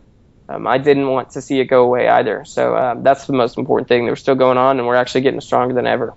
um, 0.49 0.67
I 0.67 0.79
didn't 0.79 1.09
want 1.09 1.33
to 1.33 1.43
see 1.43 1.61
it 1.61 1.67
go 1.67 1.83
away 1.83 2.09
either. 2.09 2.47
So 2.47 2.75
uh, 2.75 2.95
that's 3.03 3.27
the 3.27 3.35
most 3.35 3.59
important 3.59 3.89
thing. 3.89 4.07
They're 4.07 4.17
still 4.17 4.35
going 4.35 4.57
on, 4.57 4.79
and 4.79 4.89
we're 4.89 4.95
actually 4.95 5.21
getting 5.21 5.43
stronger 5.43 5.75
than 5.75 5.87
ever. 5.87 6.15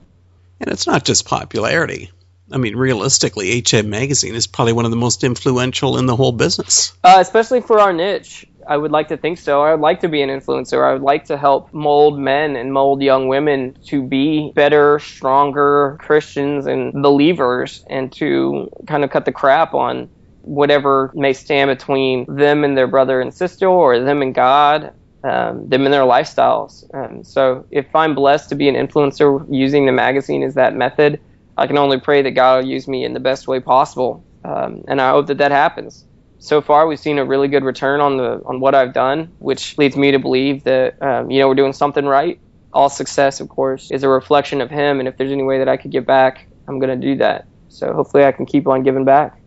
And 0.59 0.71
it's 0.71 0.87
not 0.87 1.05
just 1.05 1.25
popularity. 1.25 2.11
I 2.51 2.57
mean, 2.57 2.75
realistically, 2.75 3.63
HM 3.63 3.89
Magazine 3.89 4.35
is 4.35 4.47
probably 4.47 4.73
one 4.73 4.85
of 4.85 4.91
the 4.91 4.97
most 4.97 5.23
influential 5.23 5.97
in 5.97 6.07
the 6.07 6.15
whole 6.15 6.31
business. 6.31 6.93
Uh, 7.03 7.17
especially 7.19 7.61
for 7.61 7.79
our 7.79 7.93
niche. 7.93 8.45
I 8.67 8.77
would 8.77 8.91
like 8.91 9.07
to 9.07 9.17
think 9.17 9.39
so. 9.39 9.63
I 9.63 9.71
would 9.71 9.81
like 9.81 10.01
to 10.01 10.07
be 10.07 10.21
an 10.21 10.29
influencer. 10.29 10.87
I 10.87 10.93
would 10.93 11.01
like 11.01 11.25
to 11.25 11.37
help 11.37 11.73
mold 11.73 12.19
men 12.19 12.55
and 12.55 12.71
mold 12.71 13.01
young 13.01 13.27
women 13.27 13.75
to 13.87 14.03
be 14.03 14.51
better, 14.53 14.99
stronger 14.99 15.97
Christians 15.99 16.67
and 16.67 16.93
believers 16.93 17.83
and 17.89 18.11
to 18.13 18.69
kind 18.85 19.03
of 19.03 19.09
cut 19.09 19.25
the 19.25 19.31
crap 19.31 19.73
on 19.73 20.09
whatever 20.41 21.11
may 21.15 21.33
stand 21.33 21.69
between 21.69 22.25
them 22.33 22.63
and 22.63 22.77
their 22.77 22.87
brother 22.87 23.21
and 23.21 23.33
sister 23.33 23.67
or 23.67 23.99
them 23.99 24.21
and 24.21 24.35
God, 24.35 24.93
um, 25.23 25.67
them 25.67 25.85
and 25.85 25.93
their 25.93 26.03
lifestyles. 26.03 26.83
Um, 26.93 27.23
so 27.23 27.65
if 27.71 27.93
I'm 27.95 28.15
blessed 28.15 28.49
to 28.49 28.55
be 28.55 28.69
an 28.69 28.75
influencer 28.75 29.45
using 29.49 29.85
the 29.85 29.91
magazine 29.91 30.43
as 30.43 30.55
that 30.55 30.75
method, 30.75 31.19
I 31.57 31.67
can 31.67 31.77
only 31.77 31.99
pray 31.99 32.21
that 32.21 32.31
God 32.31 32.63
will 32.63 32.71
use 32.71 32.87
me 32.87 33.03
in 33.03 33.13
the 33.13 33.19
best 33.19 33.47
way 33.47 33.59
possible. 33.59 34.23
Um, 34.43 34.83
and 34.87 35.01
I 35.01 35.11
hope 35.11 35.27
that 35.27 35.39
that 35.39 35.51
happens 35.51 36.05
so 36.39 36.61
far 36.61 36.87
we've 36.87 36.99
seen 36.99 37.19
a 37.19 37.25
really 37.25 37.47
good 37.47 37.63
return 37.63 37.99
on 37.99 38.17
the 38.17 38.41
on 38.45 38.59
what 38.59 38.73
I've 38.73 38.93
done, 38.93 39.31
which 39.39 39.77
leads 39.77 39.95
me 39.95 40.11
to 40.11 40.19
believe 40.19 40.63
that 40.63 41.01
um, 41.01 41.29
you 41.29 41.39
know 41.39 41.47
we're 41.47 41.55
doing 41.55 41.73
something 41.73 42.05
right. 42.05 42.39
All 42.71 42.89
success, 42.89 43.39
of 43.39 43.49
course, 43.49 43.91
is 43.91 44.03
a 44.03 44.09
reflection 44.09 44.61
of 44.61 44.69
Him, 44.69 44.99
and 44.99 45.07
if 45.07 45.17
there's 45.17 45.31
any 45.31 45.43
way 45.43 45.59
that 45.59 45.67
I 45.67 45.77
could 45.77 45.91
give 45.91 46.05
back, 46.05 46.47
I'm 46.67 46.79
going 46.79 46.99
to 46.99 47.07
do 47.07 47.17
that. 47.17 47.47
So 47.67 47.93
hopefully, 47.93 48.23
I 48.23 48.31
can 48.31 48.45
keep 48.45 48.67
on 48.67 48.83
giving 48.83 49.05
back. 49.05 49.39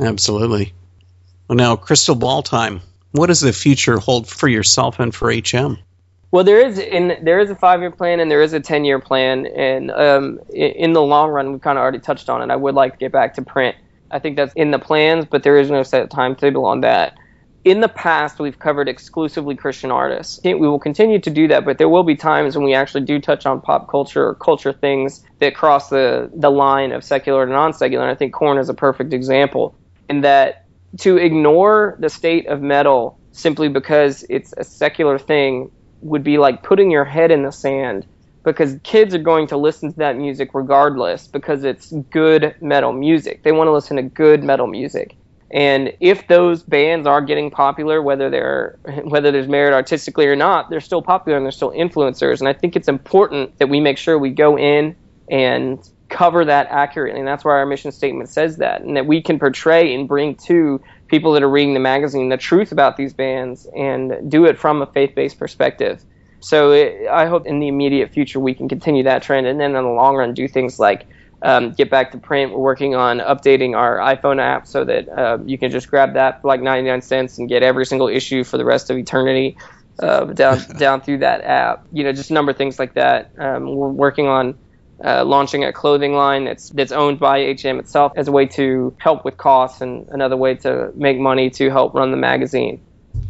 Absolutely. 0.00 0.72
Well, 1.48 1.56
now 1.56 1.76
crystal 1.76 2.14
ball 2.14 2.42
time. 2.42 2.80
What 3.12 3.26
does 3.26 3.40
the 3.40 3.52
future 3.52 3.98
hold 3.98 4.26
for 4.26 4.48
yourself 4.48 4.98
and 4.98 5.14
for 5.14 5.32
HM? 5.32 5.78
Well, 6.30 6.44
there 6.44 6.66
is 6.66 6.78
in 6.78 7.18
there 7.22 7.40
is 7.40 7.50
a 7.50 7.54
five 7.54 7.80
year 7.80 7.90
plan 7.90 8.20
and 8.20 8.30
there 8.30 8.42
is 8.42 8.52
a 8.52 8.60
ten 8.60 8.84
year 8.84 8.98
plan, 8.98 9.46
and 9.46 9.90
um, 9.90 10.40
in 10.52 10.94
the 10.94 11.02
long 11.02 11.30
run, 11.30 11.52
we've 11.52 11.60
kind 11.60 11.78
of 11.78 11.82
already 11.82 11.98
touched 11.98 12.30
on 12.30 12.42
it. 12.42 12.52
I 12.52 12.56
would 12.56 12.74
like 12.74 12.92
to 12.92 12.98
get 12.98 13.12
back 13.12 13.34
to 13.34 13.42
print 13.42 13.76
I 14.12 14.18
think 14.18 14.36
that's 14.36 14.52
in 14.54 14.70
the 14.70 14.78
plans, 14.78 15.24
but 15.24 15.42
there 15.42 15.56
is 15.56 15.70
no 15.70 15.82
set 15.82 16.10
timetable 16.10 16.64
on 16.64 16.82
that. 16.82 17.16
In 17.64 17.80
the 17.80 17.88
past, 17.88 18.38
we've 18.38 18.58
covered 18.58 18.88
exclusively 18.88 19.54
Christian 19.54 19.90
artists. 19.90 20.40
We 20.44 20.54
will 20.54 20.80
continue 20.80 21.20
to 21.20 21.30
do 21.30 21.48
that, 21.48 21.64
but 21.64 21.78
there 21.78 21.88
will 21.88 22.02
be 22.02 22.16
times 22.16 22.56
when 22.56 22.64
we 22.64 22.74
actually 22.74 23.04
do 23.04 23.20
touch 23.20 23.46
on 23.46 23.60
pop 23.60 23.88
culture 23.88 24.26
or 24.26 24.34
culture 24.34 24.72
things 24.72 25.24
that 25.38 25.54
cross 25.54 25.88
the, 25.88 26.30
the 26.34 26.50
line 26.50 26.92
of 26.92 27.04
secular 27.04 27.46
to 27.46 27.52
non 27.52 27.72
secular. 27.72 28.04
And 28.04 28.10
I 28.10 28.16
think 28.16 28.34
Korn 28.34 28.58
is 28.58 28.68
a 28.68 28.74
perfect 28.74 29.12
example. 29.12 29.74
In 30.08 30.20
that 30.22 30.61
to 30.98 31.16
ignore 31.16 31.96
the 31.98 32.08
state 32.08 32.46
of 32.46 32.60
metal 32.60 33.18
simply 33.32 33.68
because 33.68 34.24
it's 34.28 34.52
a 34.56 34.64
secular 34.64 35.18
thing 35.18 35.70
would 36.02 36.22
be 36.22 36.38
like 36.38 36.62
putting 36.62 36.90
your 36.90 37.04
head 37.04 37.30
in 37.30 37.42
the 37.42 37.52
sand 37.52 38.06
because 38.44 38.76
kids 38.82 39.14
are 39.14 39.18
going 39.18 39.46
to 39.46 39.56
listen 39.56 39.92
to 39.92 39.98
that 39.98 40.16
music 40.16 40.50
regardless 40.52 41.26
because 41.28 41.64
it's 41.64 41.92
good 42.10 42.54
metal 42.60 42.92
music. 42.92 43.42
They 43.42 43.52
want 43.52 43.68
to 43.68 43.72
listen 43.72 43.96
to 43.96 44.02
good 44.02 44.42
metal 44.42 44.66
music. 44.66 45.16
And 45.52 45.92
if 46.00 46.26
those 46.28 46.62
bands 46.62 47.06
are 47.06 47.20
getting 47.20 47.50
popular, 47.50 48.00
whether 48.02 48.30
they're 48.30 48.78
whether 49.04 49.30
there's 49.30 49.48
merit 49.48 49.74
artistically 49.74 50.26
or 50.26 50.36
not, 50.36 50.70
they're 50.70 50.80
still 50.80 51.02
popular 51.02 51.36
and 51.36 51.46
they're 51.46 51.52
still 51.52 51.72
influencers. 51.72 52.40
And 52.40 52.48
I 52.48 52.52
think 52.52 52.74
it's 52.74 52.88
important 52.88 53.58
that 53.58 53.68
we 53.68 53.80
make 53.80 53.98
sure 53.98 54.18
we 54.18 54.30
go 54.30 54.58
in 54.58 54.96
and 55.30 55.78
cover 56.12 56.44
that 56.44 56.68
accurately. 56.70 57.18
And 57.18 57.26
that's 57.26 57.44
why 57.44 57.52
our 57.52 57.66
mission 57.66 57.90
statement 57.90 58.28
says 58.28 58.58
that. 58.58 58.82
And 58.82 58.96
that 58.96 59.06
we 59.06 59.22
can 59.22 59.38
portray 59.38 59.94
and 59.94 60.06
bring 60.06 60.36
to 60.46 60.80
people 61.08 61.32
that 61.32 61.42
are 61.42 61.50
reading 61.50 61.74
the 61.74 61.80
magazine 61.80 62.28
the 62.28 62.36
truth 62.36 62.72
about 62.72 62.96
these 62.96 63.12
bands 63.12 63.66
and 63.76 64.30
do 64.30 64.44
it 64.44 64.58
from 64.58 64.82
a 64.82 64.86
faith 64.86 65.14
based 65.16 65.38
perspective. 65.38 66.04
So 66.40 66.72
it, 66.72 67.08
I 67.08 67.26
hope 67.26 67.46
in 67.46 67.60
the 67.60 67.68
immediate 67.68 68.12
future 68.12 68.40
we 68.40 68.54
can 68.54 68.68
continue 68.68 69.04
that 69.04 69.22
trend, 69.22 69.46
and 69.46 69.60
then 69.60 69.76
in 69.76 69.84
the 69.84 69.90
long 69.90 70.16
run 70.16 70.34
do 70.34 70.48
things 70.48 70.78
like 70.78 71.06
um, 71.42 71.72
get 71.72 71.90
back 71.90 72.12
to 72.12 72.18
print. 72.18 72.52
We're 72.52 72.58
working 72.58 72.94
on 72.94 73.18
updating 73.18 73.76
our 73.76 73.98
iPhone 73.98 74.40
app 74.40 74.66
so 74.66 74.84
that 74.84 75.08
uh, 75.08 75.38
you 75.44 75.58
can 75.58 75.70
just 75.70 75.88
grab 75.88 76.14
that 76.14 76.40
for 76.40 76.48
like 76.48 76.60
99 76.60 77.02
cents 77.02 77.38
and 77.38 77.48
get 77.48 77.62
every 77.62 77.86
single 77.86 78.08
issue 78.08 78.42
for 78.42 78.58
the 78.58 78.64
rest 78.64 78.90
of 78.90 78.96
eternity 78.96 79.56
uh, 80.00 80.24
down 80.24 80.60
down 80.78 81.00
through 81.00 81.18
that 81.18 81.42
app. 81.42 81.86
You 81.92 82.04
know, 82.04 82.12
just 82.12 82.30
a 82.30 82.34
number 82.34 82.50
of 82.50 82.58
things 82.58 82.78
like 82.78 82.94
that. 82.94 83.30
Um, 83.38 83.74
we're 83.74 83.88
working 83.88 84.26
on. 84.26 84.58
Uh, 85.04 85.24
launching 85.24 85.64
a 85.64 85.72
clothing 85.72 86.14
line 86.14 86.44
that's 86.44 86.68
that's 86.70 86.92
owned 86.92 87.18
by 87.18 87.40
HM 87.40 87.80
itself 87.80 88.12
as 88.14 88.28
a 88.28 88.32
way 88.32 88.46
to 88.46 88.94
help 88.98 89.24
with 89.24 89.36
costs 89.36 89.80
and 89.80 90.08
another 90.10 90.36
way 90.36 90.54
to 90.54 90.92
make 90.94 91.18
money 91.18 91.50
to 91.50 91.70
help 91.70 91.92
run 91.94 92.12
the 92.12 92.16
magazine 92.16 92.80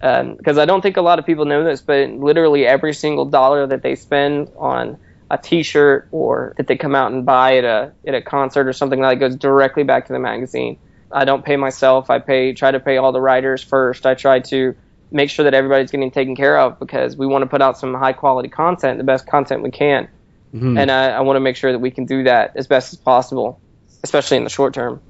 because 0.03 0.57
um, 0.57 0.59
I 0.59 0.65
don't 0.65 0.81
think 0.81 0.97
a 0.97 1.03
lot 1.03 1.19
of 1.19 1.27
people 1.27 1.45
know 1.45 1.63
this, 1.63 1.81
but 1.81 2.11
literally 2.11 2.67
every 2.67 2.93
single 2.93 3.25
dollar 3.25 3.67
that 3.67 3.83
they 3.83 3.95
spend 3.95 4.51
on 4.57 4.99
a 5.31 5.39
T-shirt 5.39 6.09
or 6.11 6.55
that 6.57 6.67
they 6.67 6.77
come 6.77 6.95
out 6.95 7.13
and 7.13 7.25
buy 7.25 7.59
at 7.59 7.65
a 7.65 7.93
at 8.07 8.15
a 8.15 8.21
concert 8.21 8.67
or 8.67 8.73
something 8.73 9.01
like 9.01 9.21
that 9.21 9.29
goes 9.29 9.37
directly 9.37 9.85
back 9.85 10.07
to 10.07 10.13
the 10.13 10.19
magazine. 10.19 10.79
I 11.11 11.25
don't 11.25 11.45
pay 11.45 11.57
myself. 11.57 12.11
I 12.11 12.19
pay 12.19 12.53
try 12.53 12.71
to 12.71 12.81
pay 12.81 12.97
all 12.97 13.13
the 13.13 13.21
writers 13.21 13.63
first. 13.63 14.05
I 14.05 14.15
try 14.15 14.41
to 14.41 14.75
make 15.11 15.31
sure 15.31 15.45
that 15.45 15.55
everybody's 15.55 15.91
getting 15.91 16.11
taken 16.11 16.35
care 16.35 16.59
of 16.59 16.79
because 16.79 17.17
we 17.17 17.27
want 17.27 17.43
to 17.43 17.47
put 17.47 17.63
out 17.63 17.79
some 17.79 17.95
high 17.95 18.15
quality 18.15 18.49
content, 18.49 18.99
the 18.99 19.05
best 19.05 19.27
content 19.27 19.63
we 19.63 19.71
can, 19.71 20.09
mm-hmm. 20.55 20.79
and 20.79 20.91
I, 20.91 21.11
I 21.11 21.21
want 21.21 21.37
to 21.37 21.41
make 21.41 21.57
sure 21.57 21.73
that 21.73 21.79
we 21.79 21.91
can 21.91 22.07
do 22.07 22.25
that 22.25 22.53
as 22.57 22.67
best 22.67 22.93
as 22.93 22.99
possible, 22.99 23.61
especially 24.03 24.37
in 24.37 24.45
the 24.45 24.51
short 24.51 24.75
term. 24.75 25.01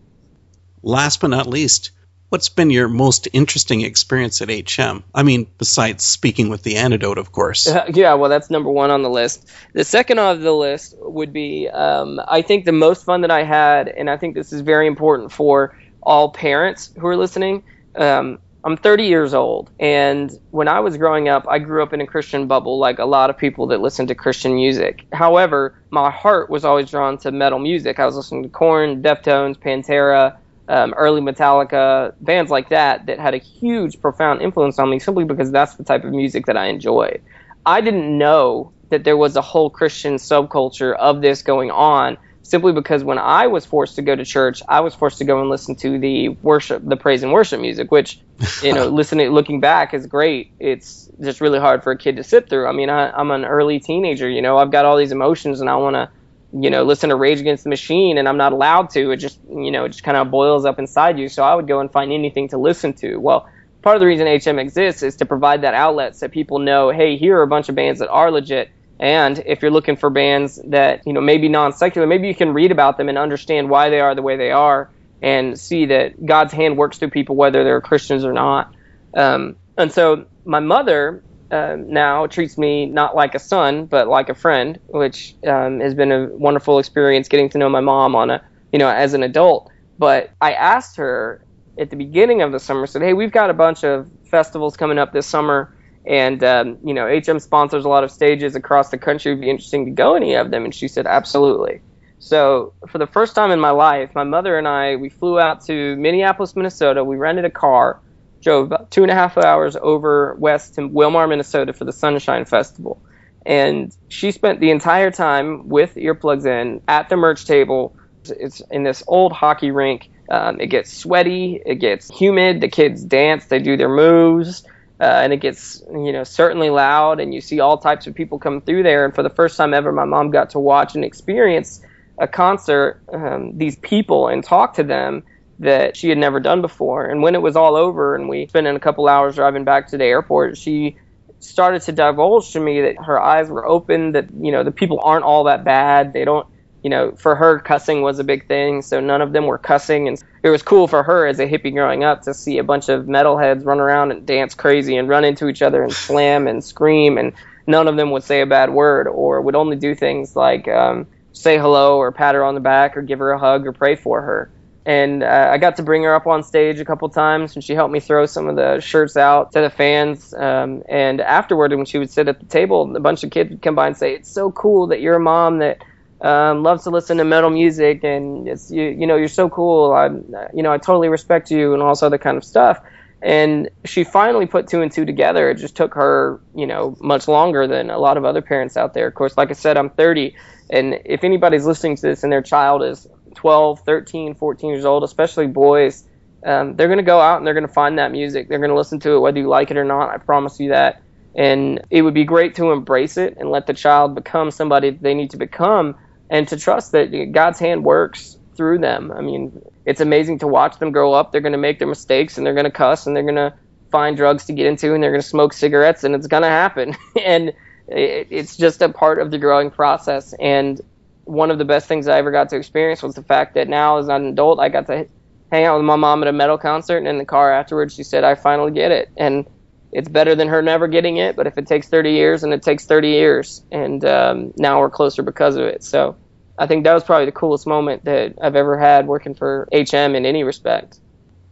Last 0.82 1.20
but 1.20 1.28
not 1.28 1.46
least, 1.46 1.92
What's 2.32 2.48
been 2.48 2.70
your 2.70 2.88
most 2.88 3.28
interesting 3.34 3.82
experience 3.82 4.40
at 4.40 4.48
HM? 4.48 5.04
I 5.14 5.22
mean, 5.22 5.46
besides 5.58 6.02
speaking 6.02 6.48
with 6.48 6.62
the 6.62 6.76
antidote, 6.76 7.18
of 7.18 7.30
course. 7.30 7.66
Uh, 7.66 7.84
yeah, 7.92 8.14
well, 8.14 8.30
that's 8.30 8.48
number 8.48 8.70
one 8.70 8.90
on 8.90 9.02
the 9.02 9.10
list. 9.10 9.50
The 9.74 9.84
second 9.84 10.18
on 10.18 10.40
the 10.40 10.52
list 10.52 10.94
would 10.98 11.34
be 11.34 11.68
um, 11.68 12.22
I 12.26 12.40
think 12.40 12.64
the 12.64 12.72
most 12.72 13.04
fun 13.04 13.20
that 13.20 13.30
I 13.30 13.42
had, 13.42 13.88
and 13.88 14.08
I 14.08 14.16
think 14.16 14.34
this 14.34 14.50
is 14.50 14.62
very 14.62 14.86
important 14.86 15.30
for 15.30 15.76
all 16.02 16.30
parents 16.30 16.90
who 16.98 17.06
are 17.06 17.18
listening. 17.18 17.64
Um, 17.96 18.38
I'm 18.64 18.76
30 18.76 19.04
years 19.04 19.34
old, 19.34 19.70
and 19.80 20.30
when 20.52 20.68
I 20.68 20.78
was 20.78 20.96
growing 20.96 21.28
up, 21.28 21.46
I 21.48 21.58
grew 21.58 21.82
up 21.82 21.92
in 21.92 22.00
a 22.00 22.06
Christian 22.06 22.46
bubble, 22.46 22.78
like 22.78 23.00
a 23.00 23.04
lot 23.04 23.28
of 23.28 23.36
people 23.36 23.66
that 23.68 23.80
listen 23.80 24.06
to 24.06 24.14
Christian 24.14 24.54
music. 24.54 25.04
However, 25.12 25.74
my 25.90 26.10
heart 26.10 26.48
was 26.48 26.64
always 26.64 26.88
drawn 26.88 27.18
to 27.18 27.32
metal 27.32 27.58
music. 27.58 27.98
I 27.98 28.06
was 28.06 28.14
listening 28.14 28.44
to 28.44 28.48
Korn, 28.48 29.02
Deftones, 29.02 29.58
Pantera, 29.58 30.36
um, 30.68 30.94
early 30.96 31.20
Metallica, 31.20 32.14
bands 32.20 32.52
like 32.52 32.68
that, 32.68 33.06
that 33.06 33.18
had 33.18 33.34
a 33.34 33.38
huge, 33.38 34.00
profound 34.00 34.42
influence 34.42 34.78
on 34.78 34.88
me 34.88 35.00
simply 35.00 35.24
because 35.24 35.50
that's 35.50 35.74
the 35.74 35.84
type 35.84 36.04
of 36.04 36.12
music 36.12 36.46
that 36.46 36.56
I 36.56 36.66
enjoy. 36.66 37.18
I 37.66 37.80
didn't 37.80 38.16
know 38.16 38.72
that 38.90 39.02
there 39.02 39.16
was 39.16 39.34
a 39.34 39.42
whole 39.42 39.70
Christian 39.70 40.14
subculture 40.14 40.94
of 40.94 41.20
this 41.20 41.42
going 41.42 41.72
on 41.72 42.16
simply 42.42 42.72
because 42.72 43.02
when 43.04 43.18
I 43.18 43.46
was 43.46 43.64
forced 43.64 43.96
to 43.96 44.02
go 44.02 44.14
to 44.14 44.24
church, 44.24 44.62
I 44.68 44.80
was 44.80 44.94
forced 44.94 45.18
to 45.18 45.24
go 45.24 45.40
and 45.40 45.48
listen 45.48 45.74
to 45.76 45.98
the 45.98 46.30
worship, 46.42 46.82
the 46.84 46.96
praise 46.96 47.22
and 47.22 47.32
worship 47.32 47.60
music, 47.60 47.90
which, 47.90 48.20
you 48.62 48.72
know, 48.72 48.86
listening, 48.88 49.30
looking 49.30 49.60
back 49.60 49.94
is 49.94 50.06
great. 50.06 50.52
It's 50.58 51.10
just 51.20 51.40
really 51.40 51.58
hard 51.58 51.82
for 51.82 51.92
a 51.92 51.98
kid 51.98 52.16
to 52.16 52.24
sit 52.24 52.48
through. 52.48 52.66
I 52.66 52.72
mean, 52.72 52.90
I, 52.90 53.10
I'm 53.10 53.30
an 53.30 53.44
early 53.44 53.80
teenager, 53.80 54.28
you 54.28 54.42
know, 54.42 54.58
I've 54.58 54.70
got 54.70 54.84
all 54.84 54.96
these 54.96 55.12
emotions 55.12 55.60
and 55.60 55.70
I 55.70 55.76
want 55.76 55.94
to 55.94 56.10
you 56.52 56.68
know, 56.68 56.82
listen 56.82 57.08
to 57.08 57.16
Rage 57.16 57.40
Against 57.40 57.64
the 57.64 57.70
Machine 57.70 58.18
and 58.18 58.28
I'm 58.28 58.36
not 58.36 58.52
allowed 58.52 58.90
to. 58.90 59.10
It 59.10 59.16
just, 59.16 59.38
you 59.48 59.70
know, 59.70 59.86
it 59.86 59.90
just 59.90 60.04
kind 60.04 60.16
of 60.16 60.30
boils 60.30 60.64
up 60.64 60.78
inside 60.78 61.18
you. 61.18 61.28
So 61.28 61.42
I 61.42 61.54
would 61.54 61.66
go 61.66 61.80
and 61.80 61.90
find 61.90 62.12
anything 62.12 62.48
to 62.48 62.58
listen 62.58 62.92
to. 62.94 63.16
Well, 63.16 63.48
part 63.80 63.96
of 63.96 64.00
the 64.00 64.06
reason 64.06 64.26
HM 64.26 64.58
exists 64.58 65.02
is 65.02 65.16
to 65.16 65.26
provide 65.26 65.62
that 65.62 65.74
outlet 65.74 66.14
so 66.14 66.28
people 66.28 66.58
know, 66.58 66.90
hey, 66.90 67.16
here 67.16 67.38
are 67.38 67.42
a 67.42 67.46
bunch 67.46 67.68
of 67.68 67.74
bands 67.74 68.00
that 68.00 68.10
are 68.10 68.30
legit 68.30 68.70
And 69.00 69.42
if 69.46 69.62
you're 69.62 69.70
looking 69.70 69.96
for 69.96 70.10
bands 70.10 70.60
that, 70.66 71.06
you 71.06 71.14
know, 71.14 71.22
maybe 71.22 71.48
non 71.48 71.72
secular, 71.72 72.06
maybe 72.06 72.28
you 72.28 72.34
can 72.34 72.52
read 72.52 72.70
about 72.70 72.98
them 72.98 73.08
and 73.08 73.16
understand 73.16 73.70
why 73.70 73.88
they 73.88 74.00
are 74.00 74.14
the 74.14 74.22
way 74.22 74.36
they 74.36 74.52
are 74.52 74.90
and 75.22 75.58
see 75.58 75.86
that 75.86 76.26
God's 76.26 76.52
hand 76.52 76.76
works 76.76 76.98
through 76.98 77.10
people 77.10 77.36
whether 77.36 77.64
they're 77.64 77.80
Christians 77.80 78.24
or 78.24 78.32
not. 78.32 78.74
Um, 79.14 79.56
and 79.78 79.92
so 79.92 80.26
my 80.44 80.60
mother 80.60 81.22
uh, 81.50 81.76
now 81.78 82.26
treats 82.26 82.58
me 82.58 82.86
not 82.86 83.14
like 83.14 83.34
a 83.34 83.38
son, 83.38 83.86
but 83.86 84.08
like 84.08 84.28
a 84.28 84.34
friend, 84.34 84.80
which 84.86 85.36
um, 85.46 85.80
has 85.80 85.94
been 85.94 86.10
a 86.10 86.26
wonderful 86.32 86.78
experience 86.78 87.28
getting 87.28 87.48
to 87.50 87.58
know 87.58 87.68
my 87.68 87.80
mom 87.80 88.16
on 88.16 88.30
a, 88.30 88.42
you 88.72 88.78
know, 88.78 88.88
as 88.88 89.14
an 89.14 89.22
adult. 89.22 89.70
But 89.98 90.30
I 90.40 90.54
asked 90.54 90.96
her 90.96 91.44
at 91.78 91.90
the 91.90 91.96
beginning 91.96 92.42
of 92.42 92.52
the 92.52 92.58
summer, 92.58 92.86
said, 92.86 93.02
"Hey, 93.02 93.12
we've 93.12 93.32
got 93.32 93.50
a 93.50 93.54
bunch 93.54 93.84
of 93.84 94.10
festivals 94.30 94.76
coming 94.76 94.98
up 94.98 95.12
this 95.12 95.26
summer." 95.26 95.74
And 96.04 96.42
um, 96.42 96.78
you 96.82 96.94
know, 96.94 97.06
HM 97.06 97.38
sponsors 97.38 97.84
a 97.84 97.88
lot 97.88 98.02
of 98.02 98.10
stages 98.10 98.56
across 98.56 98.90
the 98.90 98.98
country. 98.98 99.32
It'd 99.32 99.40
be 99.40 99.50
interesting 99.50 99.84
to 99.84 99.90
go 99.92 100.14
any 100.14 100.34
of 100.34 100.50
them. 100.50 100.64
And 100.64 100.74
she 100.74 100.88
said, 100.88 101.06
absolutely. 101.06 101.80
So 102.24 102.72
for 102.88 102.98
the 102.98 103.06
first 103.08 103.34
time 103.34 103.50
in 103.50 103.58
my 103.58 103.70
life, 103.70 104.10
my 104.14 104.22
mother 104.22 104.56
and 104.56 104.68
I 104.68 104.94
we 104.94 105.08
flew 105.08 105.40
out 105.40 105.64
to 105.64 105.96
Minneapolis, 105.96 106.54
Minnesota. 106.54 107.02
We 107.02 107.16
rented 107.16 107.44
a 107.44 107.50
car, 107.50 108.00
drove 108.44 108.66
about 108.66 108.92
two 108.92 109.02
and 109.02 109.10
a 109.10 109.14
half 109.14 109.36
hours 109.36 109.76
over 109.82 110.36
west 110.38 110.76
to 110.76 110.82
Willmar, 110.82 111.28
Minnesota 111.28 111.72
for 111.72 111.84
the 111.84 111.92
Sonshine 111.92 112.44
Festival. 112.44 113.02
And 113.44 113.92
she 114.06 114.30
spent 114.30 114.60
the 114.60 114.70
entire 114.70 115.10
time 115.10 115.68
with 115.68 115.96
earplugs 115.96 116.46
in 116.46 116.80
at 116.86 117.08
the 117.08 117.16
merch 117.16 117.44
table. 117.44 117.96
It's 118.28 118.62
in 118.70 118.84
this 118.84 119.02
old 119.08 119.32
hockey 119.32 119.72
rink. 119.72 120.08
Um, 120.30 120.60
it 120.60 120.68
gets 120.68 120.96
sweaty, 120.96 121.60
it 121.66 121.80
gets 121.80 122.08
humid. 122.08 122.60
The 122.60 122.68
kids 122.68 123.04
dance, 123.04 123.46
they 123.46 123.58
do 123.58 123.76
their 123.76 123.88
moves 123.88 124.62
uh, 125.00 125.22
and 125.24 125.32
it 125.32 125.38
gets 125.38 125.82
you 125.90 126.12
know 126.12 126.22
certainly 126.22 126.70
loud 126.70 127.18
and 127.18 127.34
you 127.34 127.40
see 127.40 127.58
all 127.58 127.78
types 127.78 128.06
of 128.06 128.14
people 128.14 128.38
come 128.38 128.60
through 128.60 128.84
there 128.84 129.04
and 129.04 129.12
for 129.12 129.24
the 129.24 129.30
first 129.30 129.56
time 129.56 129.74
ever 129.74 129.90
my 129.90 130.04
mom 130.04 130.30
got 130.30 130.50
to 130.50 130.60
watch 130.60 130.94
and 130.94 131.04
experience 131.04 131.80
a 132.18 132.28
concert 132.28 133.02
um, 133.12 133.56
these 133.56 133.76
people 133.76 134.28
and 134.28 134.44
talk 134.44 134.74
to 134.74 134.82
them 134.82 135.22
that 135.58 135.96
she 135.96 136.08
had 136.08 136.18
never 136.18 136.40
done 136.40 136.60
before 136.60 137.06
and 137.06 137.22
when 137.22 137.34
it 137.34 137.42
was 137.42 137.56
all 137.56 137.76
over 137.76 138.14
and 138.14 138.28
we 138.28 138.46
spent 138.46 138.66
a 138.66 138.80
couple 138.80 139.08
hours 139.08 139.34
driving 139.34 139.64
back 139.64 139.88
to 139.88 139.96
the 139.96 140.04
airport 140.04 140.56
she 140.56 140.96
started 141.40 141.82
to 141.82 141.92
divulge 141.92 142.52
to 142.52 142.60
me 142.60 142.80
that 142.80 142.96
her 143.04 143.20
eyes 143.20 143.48
were 143.48 143.66
open 143.66 144.12
that 144.12 144.26
you 144.40 144.52
know 144.52 144.64
the 144.64 144.70
people 144.70 145.00
aren't 145.02 145.24
all 145.24 145.44
that 145.44 145.64
bad 145.64 146.12
they 146.12 146.24
don't 146.24 146.46
you 146.82 146.90
know, 146.90 147.12
for 147.12 147.36
her, 147.36 147.60
cussing 147.60 148.02
was 148.02 148.18
a 148.18 148.24
big 148.24 148.48
thing, 148.48 148.82
so 148.82 148.98
none 148.98 149.22
of 149.22 149.32
them 149.32 149.46
were 149.46 149.58
cussing. 149.58 150.08
And 150.08 150.22
it 150.42 150.50
was 150.50 150.62
cool 150.62 150.88
for 150.88 151.02
her 151.02 151.26
as 151.26 151.38
a 151.38 151.46
hippie 151.46 151.72
growing 151.72 152.02
up 152.02 152.22
to 152.22 152.34
see 152.34 152.58
a 152.58 152.64
bunch 152.64 152.88
of 152.88 153.04
metalheads 153.04 153.64
run 153.64 153.78
around 153.78 154.10
and 154.10 154.26
dance 154.26 154.54
crazy 154.54 154.96
and 154.96 155.08
run 155.08 155.24
into 155.24 155.48
each 155.48 155.62
other 155.62 155.82
and 155.82 155.92
slam 155.92 156.48
and 156.48 156.62
scream, 156.62 157.18
and 157.18 157.32
none 157.66 157.86
of 157.86 157.96
them 157.96 158.10
would 158.10 158.24
say 158.24 158.40
a 158.40 158.46
bad 158.46 158.70
word 158.70 159.06
or 159.06 159.40
would 159.40 159.54
only 159.54 159.76
do 159.76 159.94
things 159.94 160.34
like 160.34 160.66
um, 160.66 161.06
say 161.42 161.58
hello 161.58 161.98
or 161.98 162.12
pat 162.12 162.34
her 162.34 162.44
on 162.44 162.54
the 162.54 162.60
back 162.60 162.96
or 162.96 163.02
give 163.02 163.18
her 163.18 163.32
a 163.32 163.38
hug 163.38 163.66
or 163.66 163.72
pray 163.72 163.96
for 163.96 164.22
her. 164.22 164.50
And 164.84 165.22
uh, 165.22 165.48
I 165.52 165.58
got 165.58 165.76
to 165.76 165.82
bring 165.82 166.02
her 166.02 166.14
up 166.14 166.26
on 166.26 166.42
stage 166.42 166.80
a 166.80 166.84
couple 166.84 167.08
times, 167.08 167.54
and 167.54 167.62
she 167.62 167.74
helped 167.74 167.92
me 167.92 168.00
throw 168.00 168.26
some 168.26 168.48
of 168.48 168.56
the 168.56 168.80
shirts 168.80 169.16
out 169.16 169.52
to 169.52 169.60
the 169.60 169.70
fans. 169.70 170.34
Um, 170.34 170.82
and 170.88 171.20
afterward, 171.20 171.72
when 171.72 171.86
she 171.86 171.98
would 171.98 172.10
sit 172.10 172.26
at 172.26 172.40
the 172.40 172.46
table, 172.46 172.96
a 172.96 173.00
bunch 173.00 173.22
of 173.22 173.30
kids 173.30 173.50
would 173.50 173.62
come 173.62 173.76
by 173.76 173.86
and 173.86 173.96
say, 173.96 174.14
"It's 174.14 174.28
so 174.28 174.50
cool 174.50 174.88
that 174.88 175.00
you're 175.00 175.16
a 175.16 175.20
mom 175.20 175.58
that." 175.58 175.82
um, 176.22 176.62
loves 176.62 176.84
to 176.84 176.90
listen 176.90 177.18
to 177.18 177.24
metal 177.24 177.50
music, 177.50 178.04
and 178.04 178.48
it's 178.48 178.70
you, 178.70 178.84
you 178.84 179.06
know 179.06 179.16
you're 179.16 179.28
so 179.28 179.50
cool. 179.50 179.92
I 179.92 180.06
you 180.54 180.62
know 180.62 180.72
I 180.72 180.78
totally 180.78 181.08
respect 181.08 181.50
you, 181.50 181.74
and 181.74 181.82
all 181.82 181.90
this 181.90 182.02
other 182.02 182.18
kind 182.18 182.36
of 182.36 182.44
stuff. 182.44 182.80
And 183.20 183.70
she 183.84 184.02
finally 184.02 184.46
put 184.46 184.68
two 184.68 184.82
and 184.82 184.90
two 184.90 185.04
together. 185.04 185.50
It 185.50 185.56
just 185.56 185.76
took 185.76 185.94
her 185.94 186.40
you 186.54 186.66
know 186.66 186.96
much 187.00 187.26
longer 187.26 187.66
than 187.66 187.90
a 187.90 187.98
lot 187.98 188.16
of 188.16 188.24
other 188.24 188.40
parents 188.40 188.76
out 188.76 188.94
there. 188.94 189.08
Of 189.08 189.14
course, 189.14 189.36
like 189.36 189.50
I 189.50 189.54
said, 189.54 189.76
I'm 189.76 189.90
30, 189.90 190.36
and 190.72 191.00
if 191.04 191.22
anybody's 191.22 191.66
listening 191.66 191.96
to 191.96 192.02
this 192.02 192.22
and 192.22 192.32
their 192.32 192.42
child 192.42 192.82
is 192.82 193.06
12, 193.34 193.80
13, 193.80 194.34
14 194.34 194.70
years 194.70 194.86
old, 194.86 195.04
especially 195.04 195.46
boys, 195.46 196.08
um, 196.44 196.76
they're 196.76 196.88
going 196.88 196.98
to 196.98 197.04
go 197.04 197.20
out 197.20 197.36
and 197.36 197.46
they're 197.46 197.54
going 197.54 197.66
to 197.66 197.72
find 197.72 197.98
that 197.98 198.10
music. 198.10 198.48
They're 198.48 198.58
going 198.58 198.70
to 198.70 198.76
listen 198.76 198.98
to 199.00 199.12
it 199.12 199.20
whether 199.20 199.38
you 199.38 199.48
like 199.48 199.70
it 199.70 199.76
or 199.76 199.84
not. 199.84 200.08
I 200.08 200.16
promise 200.16 200.58
you 200.58 200.70
that. 200.70 201.02
And 201.34 201.82
it 201.90 202.00
would 202.00 202.14
be 202.14 202.24
great 202.24 202.54
to 202.56 202.72
embrace 202.72 203.18
it 203.18 203.36
and 203.38 203.50
let 203.50 203.66
the 203.66 203.74
child 203.74 204.14
become 204.14 204.50
somebody 204.50 204.90
they 204.90 205.12
need 205.12 205.30
to 205.30 205.36
become 205.36 205.94
and 206.30 206.48
to 206.48 206.56
trust 206.56 206.92
that 206.92 207.32
God's 207.32 207.58
hand 207.58 207.84
works 207.84 208.38
through 208.56 208.78
them. 208.78 209.12
I 209.12 209.20
mean, 209.20 209.62
it's 209.84 210.00
amazing 210.00 210.38
to 210.38 210.46
watch 210.46 210.78
them 210.78 210.90
grow 210.90 211.12
up. 211.12 211.32
They're 211.32 211.42
going 211.42 211.52
to 211.52 211.58
make 211.58 211.78
their 211.78 211.88
mistakes 211.88 212.38
and 212.38 212.46
they're 212.46 212.54
going 212.54 212.64
to 212.64 212.70
cuss 212.70 213.06
and 213.06 213.14
they're 213.14 213.22
going 213.22 213.34
to 213.34 213.54
find 213.90 214.16
drugs 214.16 214.46
to 214.46 214.54
get 214.54 214.64
into 214.64 214.94
and 214.94 215.02
they're 215.02 215.10
going 215.10 215.22
to 215.22 215.28
smoke 215.28 215.52
cigarettes 215.52 216.02
and 216.02 216.14
it's 216.14 216.26
going 216.26 216.42
to 216.42 216.48
happen. 216.48 216.96
and 217.22 217.52
it's 217.88 218.56
just 218.56 218.82
a 218.82 218.88
part 218.88 219.18
of 219.18 219.30
the 219.30 219.38
growing 219.38 219.70
process. 219.70 220.34
And 220.40 220.80
one 221.24 221.50
of 221.50 221.58
the 221.58 221.64
best 221.64 221.88
things 221.88 222.08
I 222.08 222.18
ever 222.18 222.30
got 222.30 222.48
to 222.50 222.56
experience 222.56 223.02
was 223.02 223.14
the 223.14 223.22
fact 223.22 223.54
that 223.54 223.68
now, 223.68 223.98
as 223.98 224.08
an 224.08 224.26
adult, 224.26 224.58
I 224.60 224.68
got 224.68 224.86
to 224.86 225.08
hang 225.50 225.64
out 225.64 225.76
with 225.76 225.84
my 225.84 225.96
mom 225.96 226.22
at 226.22 226.28
a 226.28 226.32
metal 226.32 226.58
concert 226.58 226.98
and 226.98 227.08
in 227.08 227.18
the 227.18 227.24
car 227.24 227.52
afterwards, 227.52 227.94
she 227.94 228.02
said, 228.02 228.24
I 228.24 228.34
finally 228.34 228.72
get 228.72 228.90
it. 228.90 229.10
And 229.16 229.46
it's 229.92 230.08
better 230.08 230.34
than 230.34 230.48
her 230.48 230.62
never 230.62 230.88
getting 230.88 231.18
it, 231.18 231.36
but 231.36 231.46
if 231.46 231.58
it 231.58 231.66
takes 231.66 231.88
30 231.88 232.12
years, 232.12 232.42
and 232.42 232.52
it 232.54 232.62
takes 232.62 232.86
30 232.86 233.10
years, 233.10 233.62
and 233.70 234.02
um, 234.06 234.52
now 234.56 234.80
we're 234.80 234.90
closer 234.90 235.22
because 235.22 235.56
of 235.56 235.64
it. 235.64 235.84
So 235.84 236.16
I 236.58 236.66
think 236.66 236.84
that 236.84 236.94
was 236.94 237.04
probably 237.04 237.26
the 237.26 237.32
coolest 237.32 237.66
moment 237.66 238.04
that 238.06 238.34
I've 238.40 238.56
ever 238.56 238.78
had 238.78 239.06
working 239.06 239.34
for 239.34 239.68
HM 239.70 240.14
in 240.14 240.24
any 240.24 240.44
respect. 240.44 240.98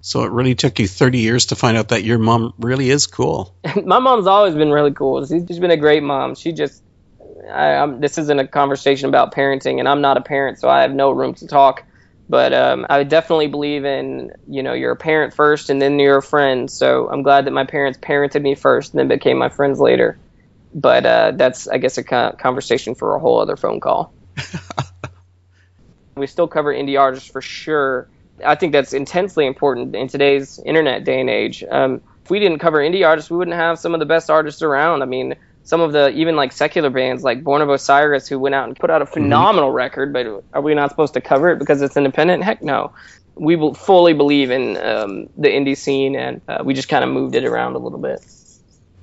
So 0.01 0.25
it 0.25 0.33
really 0.33 0.55
took 0.55 0.79
you 0.79 0.89
30 0.89 1.19
years 1.19 1.47
to 1.47 1.57
find 1.57 1.77
out 1.77 1.89
that 1.89 2.05
your 2.05 2.19
mom 2.19 2.55
really 2.59 2.91
is 2.91 3.07
cool. 3.07 3.55
My 3.85 3.99
mom's 3.99 4.27
always 4.27 4.55
been 4.55 4.71
really 4.71 4.93
cool. 4.93 5.25
She's 5.27 5.45
just 5.45 5.61
been 5.61 5.71
a 5.71 5.77
great 5.77 6.03
mom. 6.03 6.35
She 6.35 6.53
just, 6.53 6.83
I, 7.53 7.87
this 7.99 8.17
isn't 8.19 8.39
a 8.39 8.47
conversation 8.47 9.09
about 9.09 9.35
parenting, 9.35 9.79
and 9.79 9.89
I'm 9.89 10.01
not 10.01 10.17
a 10.17 10.23
parent, 10.23 10.59
so 10.59 10.69
I 10.69 10.83
have 10.83 10.93
no 10.93 11.11
room 11.11 11.35
to 11.35 11.47
talk. 11.47 11.85
But 12.31 12.53
um, 12.55 12.87
I 12.89 13.03
definitely 13.03 13.49
believe 13.49 13.85
in, 13.85 14.31
you 14.49 14.63
know, 14.63 14.73
you're 14.73 14.93
a 14.93 14.97
parent 14.97 15.35
first 15.35 15.69
and 15.69 15.83
then 15.83 15.99
you're 15.99 16.19
a 16.19 16.23
friend. 16.23 16.71
So 16.71 17.11
I'm 17.11 17.25
glad 17.25 17.47
that 17.47 17.51
my 17.51 17.65
parents 17.65 17.99
parented 17.99 18.43
me 18.43 18.55
first 18.55 18.93
and 18.93 19.01
then 19.01 19.09
became 19.09 19.37
my 19.37 19.49
friends 19.49 19.81
later. 19.81 20.17
But 20.73 21.05
uh, 21.05 21.33
that's, 21.35 21.67
I 21.67 21.79
guess, 21.79 21.99
a 21.99 22.05
conversation 22.05 22.95
for 22.95 23.17
a 23.17 23.19
whole 23.19 23.41
other 23.41 23.57
phone 23.57 23.81
call. 23.81 24.15
we 26.17 26.29
still 26.29 26.47
cover 26.47 26.73
indie 26.73 27.01
artists 27.01 27.29
for 27.29 27.43
sure. 27.43 28.09
I 28.45 28.55
think 28.55 28.73
that's 28.73 28.93
intensely 28.93 29.47
important 29.47 29.95
in 29.95 30.09
today's 30.09 30.59
internet 30.61 31.05
day 31.05 31.21
and 31.21 31.31
age. 31.31 31.65
Um, 31.71 32.03
if 32.25 32.31
we 32.31 32.39
didn't 32.39 32.59
cover 32.59 32.79
indie 32.79 33.07
artists, 33.07 33.31
we 33.31 33.37
wouldn't 33.37 33.57
have 33.57 33.79
some 33.79 33.95
of 33.95 34.01
the 34.01 34.07
best 34.07 34.31
artists 34.31 34.63
around. 34.63 35.03
I 35.03 35.07
mean, 35.07 35.35
some 35.65 35.81
of 35.81 35.93
the 35.93 36.11
even 36.11 36.37
like 36.37 36.53
secular 36.53 36.91
bands 36.91 37.23
like 37.23 37.45
Born 37.45 37.63
of 37.63 37.69
Osiris 37.69 38.29
who 38.29 38.39
went 38.39 38.55
out 38.55 38.69
and 38.69 38.77
put 38.79 38.91
out 38.91 39.03
a 39.03 39.05
mm-hmm. 39.05 39.15
phenomenal 39.15 39.71
mm-hmm. 39.71 39.77
record, 39.77 40.13
but 40.13 40.45
are 40.53 40.61
we 40.61 40.75
not 40.75 40.91
supposed 40.91 41.15
to 41.15 41.21
cover 41.21 41.51
it 41.51 41.59
because 41.59 41.83
it's 41.83 41.97
independent? 41.97 42.43
Heck 42.43 42.63
no. 42.63 42.93
We 43.37 43.57
will 43.57 43.75
fully 43.75 44.13
believe 44.13 44.51
in 44.51 44.77
um, 44.77 45.29
the 45.39 45.49
indie 45.49 45.77
scene, 45.77 46.15
and 46.15 46.43
uh, 46.47 46.63
we 46.65 46.75
just 46.75 46.89
kind 46.89 47.03
of 47.03 47.11
moved 47.11 47.35
it 47.35 47.45
around 47.45 47.75
a 47.75 47.79
little 47.79 47.99
bit. 47.99 48.25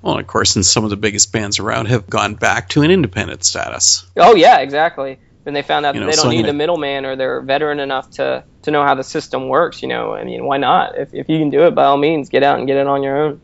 Well, 0.03 0.19
of 0.19 0.27
course, 0.27 0.55
and 0.55 0.65
some 0.65 0.83
of 0.83 0.91
the 0.91 0.97
biggest 0.97 1.31
bands 1.31 1.57
around 1.57 1.87
have 1.87 2.07
gone 2.07 2.35
back 2.35 2.69
to 2.69 2.83
an 2.83 2.91
independent 2.91 3.43
status. 3.43 4.05
Oh 4.15 4.35
yeah, 4.35 4.59
exactly 4.59 5.17
when 5.47 5.53
they 5.53 5.61
found 5.61 5.85
out 5.85 5.95
you 5.95 6.01
know, 6.01 6.07
that 6.07 6.11
they 6.11 6.15
don't 6.17 6.25
so 6.25 6.29
need 6.29 6.45
the 6.45 6.51
middleman 6.51 7.05
or 7.05 7.15
they're 7.15 7.39
veteran 7.39 7.79
enough 7.79 8.09
to 8.09 8.43
to 8.63 8.71
know 8.71 8.83
how 8.83 8.95
the 8.95 9.03
system 9.03 9.47
works. 9.47 9.81
You 9.81 9.87
know, 9.87 10.13
I 10.13 10.25
mean, 10.25 10.43
why 10.43 10.57
not? 10.57 10.97
If 10.97 11.13
if 11.13 11.29
you 11.29 11.39
can 11.39 11.49
do 11.49 11.67
it, 11.67 11.73
by 11.73 11.85
all 11.85 11.95
means, 11.95 12.27
get 12.27 12.43
out 12.43 12.59
and 12.59 12.67
get 12.67 12.75
it 12.75 12.85
on 12.85 13.01
your 13.01 13.15
own. 13.15 13.39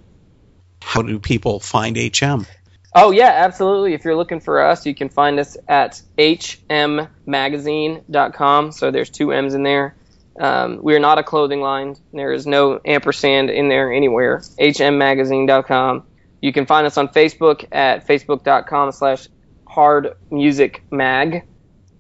How 0.81 1.01
do 1.01 1.17
people 1.17 1.61
find 1.61 1.95
HM? 1.95 2.45
Oh 2.93 3.11
yeah, 3.11 3.29
absolutely. 3.29 3.93
If 3.93 4.03
you're 4.03 4.17
looking 4.17 4.41
for 4.41 4.61
us, 4.61 4.85
you 4.85 4.93
can 4.93 5.07
find 5.07 5.39
us 5.39 5.55
at 5.69 6.01
hmmagazine.com. 6.17 8.71
So 8.73 8.91
there's 8.91 9.09
two 9.09 9.31
M's 9.31 9.53
in 9.53 9.63
there. 9.63 9.95
Um, 10.37 10.79
we 10.83 10.95
are 10.95 10.99
not 10.99 11.19
a 11.19 11.23
clothing 11.23 11.61
line. 11.61 11.95
There 12.11 12.33
is 12.33 12.45
no 12.45 12.81
ampersand 12.83 13.49
in 13.49 13.69
there 13.69 13.93
anywhere. 13.93 14.39
hmmagazine.com. 14.39 16.03
You 16.41 16.51
can 16.51 16.65
find 16.65 16.85
us 16.85 16.97
on 16.97 17.07
Facebook 17.07 17.65
at 17.71 18.05
facebook.com 18.05 18.91
slash 18.91 19.29
hardmusicmag. 19.65 21.43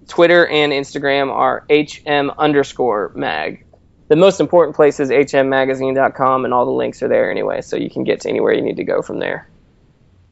Twitter 0.07 0.47
and 0.47 0.71
Instagram 0.71 1.31
are 1.31 1.65
hm 1.69 2.31
underscore 2.37 3.11
mag. 3.15 3.65
The 4.09 4.15
most 4.15 4.39
important 4.39 4.75
place 4.75 4.99
is 4.99 5.09
hmmagazine.com, 5.09 6.45
and 6.45 6.53
all 6.53 6.65
the 6.65 6.71
links 6.71 7.01
are 7.01 7.07
there 7.07 7.31
anyway, 7.31 7.61
so 7.61 7.77
you 7.77 7.89
can 7.89 8.03
get 8.03 8.21
to 8.21 8.29
anywhere 8.29 8.53
you 8.53 8.61
need 8.61 8.77
to 8.77 8.83
go 8.83 9.01
from 9.01 9.19
there. 9.19 9.47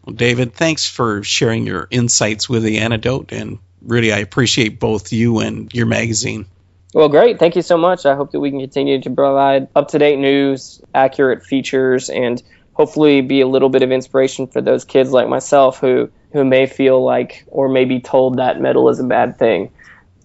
Well, 0.06 0.16
David, 0.16 0.54
thanks 0.54 0.88
for 0.88 1.24
sharing 1.24 1.66
your 1.66 1.88
insights 1.90 2.50
with 2.50 2.64
the 2.64 2.80
antidote, 2.80 3.32
and 3.32 3.60
really, 3.82 4.12
I 4.12 4.20
appreciate 4.20 4.80
both 4.80 5.14
you 5.14 5.40
and 5.40 5.74
your 5.74 5.86
magazine. 5.86 6.46
Well, 6.94 7.08
great. 7.08 7.40
Thank 7.40 7.56
you 7.56 7.62
so 7.62 7.78
much. 7.78 8.06
I 8.06 8.16
hope 8.16 8.32
that 8.32 8.40
we 8.40 8.50
can 8.50 8.60
continue 8.60 9.02
to 9.02 9.10
provide 9.10 9.70
up 9.76 9.88
to 9.90 10.00
date 10.00 10.18
news, 10.18 10.82
accurate 10.94 11.44
features, 11.44 12.10
and 12.10 12.44
hopefully 12.74 13.22
be 13.22 13.42
a 13.42 13.48
little 13.48 13.70
bit 13.70 13.84
of 13.84 13.92
inspiration 13.92 14.48
for 14.48 14.62
those 14.62 14.86
kids 14.86 15.12
like 15.12 15.28
myself 15.28 15.80
who 15.80 16.10
who 16.34 16.46
may 16.46 16.66
feel 16.66 17.04
like 17.04 17.44
or 17.48 17.68
may 17.68 17.86
be 17.86 18.00
told 18.00 18.38
that 18.38 18.62
metal 18.62 18.90
is 18.90 19.00
a 19.00 19.04
bad 19.04 19.38
thing. 19.38 19.72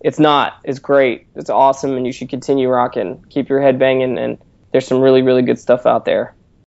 It's 0.00 0.18
not. 0.18 0.60
It's 0.62 0.78
great. 0.78 1.26
It's 1.34 1.50
awesome, 1.50 1.96
and 1.96 2.06
you 2.06 2.12
should 2.12 2.28
continue 2.28 2.68
rocking. 2.68 3.24
Keep 3.28 3.48
your 3.48 3.60
head 3.60 3.78
banging, 3.78 4.18
and 4.18 4.38
there's 4.70 4.86
some 4.86 5.00
really, 5.00 5.22
really 5.22 5.42
good 5.42 5.58
stuff 5.58 5.84
out 5.86 6.04
there. 6.04 6.34